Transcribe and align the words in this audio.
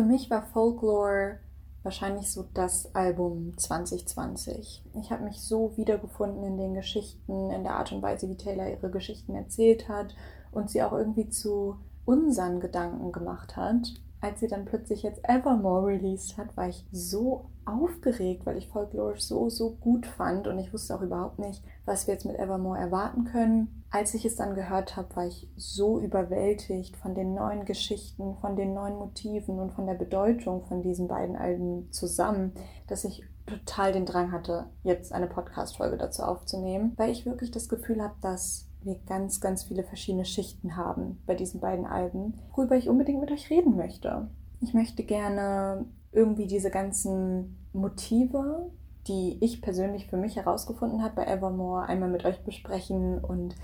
Für 0.00 0.06
mich 0.06 0.30
war 0.30 0.40
Folklore 0.40 1.40
wahrscheinlich 1.82 2.32
so 2.32 2.46
das 2.54 2.94
Album 2.94 3.52
2020. 3.58 4.82
Ich 4.98 5.12
habe 5.12 5.24
mich 5.24 5.42
so 5.42 5.76
wiedergefunden 5.76 6.42
in 6.42 6.56
den 6.56 6.72
Geschichten, 6.72 7.50
in 7.50 7.64
der 7.64 7.74
Art 7.74 7.92
und 7.92 8.00
Weise, 8.00 8.26
wie 8.30 8.36
Taylor 8.38 8.66
ihre 8.66 8.90
Geschichten 8.90 9.34
erzählt 9.34 9.90
hat 9.90 10.14
und 10.52 10.70
sie 10.70 10.82
auch 10.82 10.92
irgendwie 10.92 11.28
zu 11.28 11.76
unseren 12.06 12.60
Gedanken 12.60 13.12
gemacht 13.12 13.58
hat 13.58 13.92
als 14.20 14.40
sie 14.40 14.48
dann 14.48 14.64
plötzlich 14.64 15.02
jetzt 15.02 15.20
Evermore 15.24 15.86
released 15.86 16.36
hat, 16.36 16.56
war 16.56 16.68
ich 16.68 16.84
so 16.92 17.46
aufgeregt, 17.64 18.44
weil 18.44 18.58
ich 18.58 18.68
Folklore 18.68 19.14
so, 19.18 19.48
so 19.48 19.70
gut 19.76 20.06
fand 20.06 20.46
und 20.46 20.58
ich 20.58 20.72
wusste 20.72 20.94
auch 20.94 21.02
überhaupt 21.02 21.38
nicht, 21.38 21.62
was 21.84 22.06
wir 22.06 22.14
jetzt 22.14 22.26
mit 22.26 22.38
Evermore 22.38 22.78
erwarten 22.78 23.24
können. 23.24 23.84
Als 23.90 24.14
ich 24.14 24.24
es 24.24 24.36
dann 24.36 24.54
gehört 24.54 24.96
habe, 24.96 25.14
war 25.16 25.26
ich 25.26 25.48
so 25.56 26.00
überwältigt 26.00 26.96
von 26.96 27.14
den 27.14 27.34
neuen 27.34 27.64
Geschichten, 27.64 28.36
von 28.40 28.56
den 28.56 28.74
neuen 28.74 28.96
Motiven 28.96 29.58
und 29.58 29.72
von 29.72 29.86
der 29.86 29.94
Bedeutung 29.94 30.64
von 30.64 30.82
diesen 30.82 31.08
beiden 31.08 31.36
Alben 31.36 31.90
zusammen, 31.92 32.52
dass 32.88 33.04
ich 33.04 33.24
total 33.46 33.92
den 33.92 34.06
Drang 34.06 34.32
hatte, 34.32 34.66
jetzt 34.82 35.12
eine 35.12 35.26
Podcast-Folge 35.26 35.96
dazu 35.96 36.22
aufzunehmen, 36.22 36.92
weil 36.96 37.10
ich 37.10 37.26
wirklich 37.26 37.50
das 37.50 37.68
Gefühl 37.68 38.02
habe, 38.02 38.14
dass 38.20 38.69
wir 38.82 38.96
ganz, 39.06 39.40
ganz 39.40 39.62
viele 39.64 39.84
verschiedene 39.84 40.24
Schichten 40.24 40.76
haben 40.76 41.18
bei 41.26 41.34
diesen 41.34 41.60
beiden 41.60 41.86
Alben, 41.86 42.34
worüber 42.54 42.76
ich 42.76 42.88
unbedingt 42.88 43.20
mit 43.20 43.30
euch 43.30 43.50
reden 43.50 43.76
möchte. 43.76 44.28
Ich 44.60 44.74
möchte 44.74 45.04
gerne 45.04 45.84
irgendwie 46.12 46.46
diese 46.46 46.70
ganzen 46.70 47.56
Motive, 47.72 48.70
die 49.06 49.38
ich 49.40 49.62
persönlich 49.62 50.06
für 50.06 50.16
mich 50.16 50.36
herausgefunden 50.36 51.02
habe 51.02 51.16
bei 51.16 51.26
Evermore, 51.26 51.86
einmal 51.86 52.10
mit 52.10 52.24
euch 52.24 52.42
besprechen 52.44 53.18
und 53.18 53.54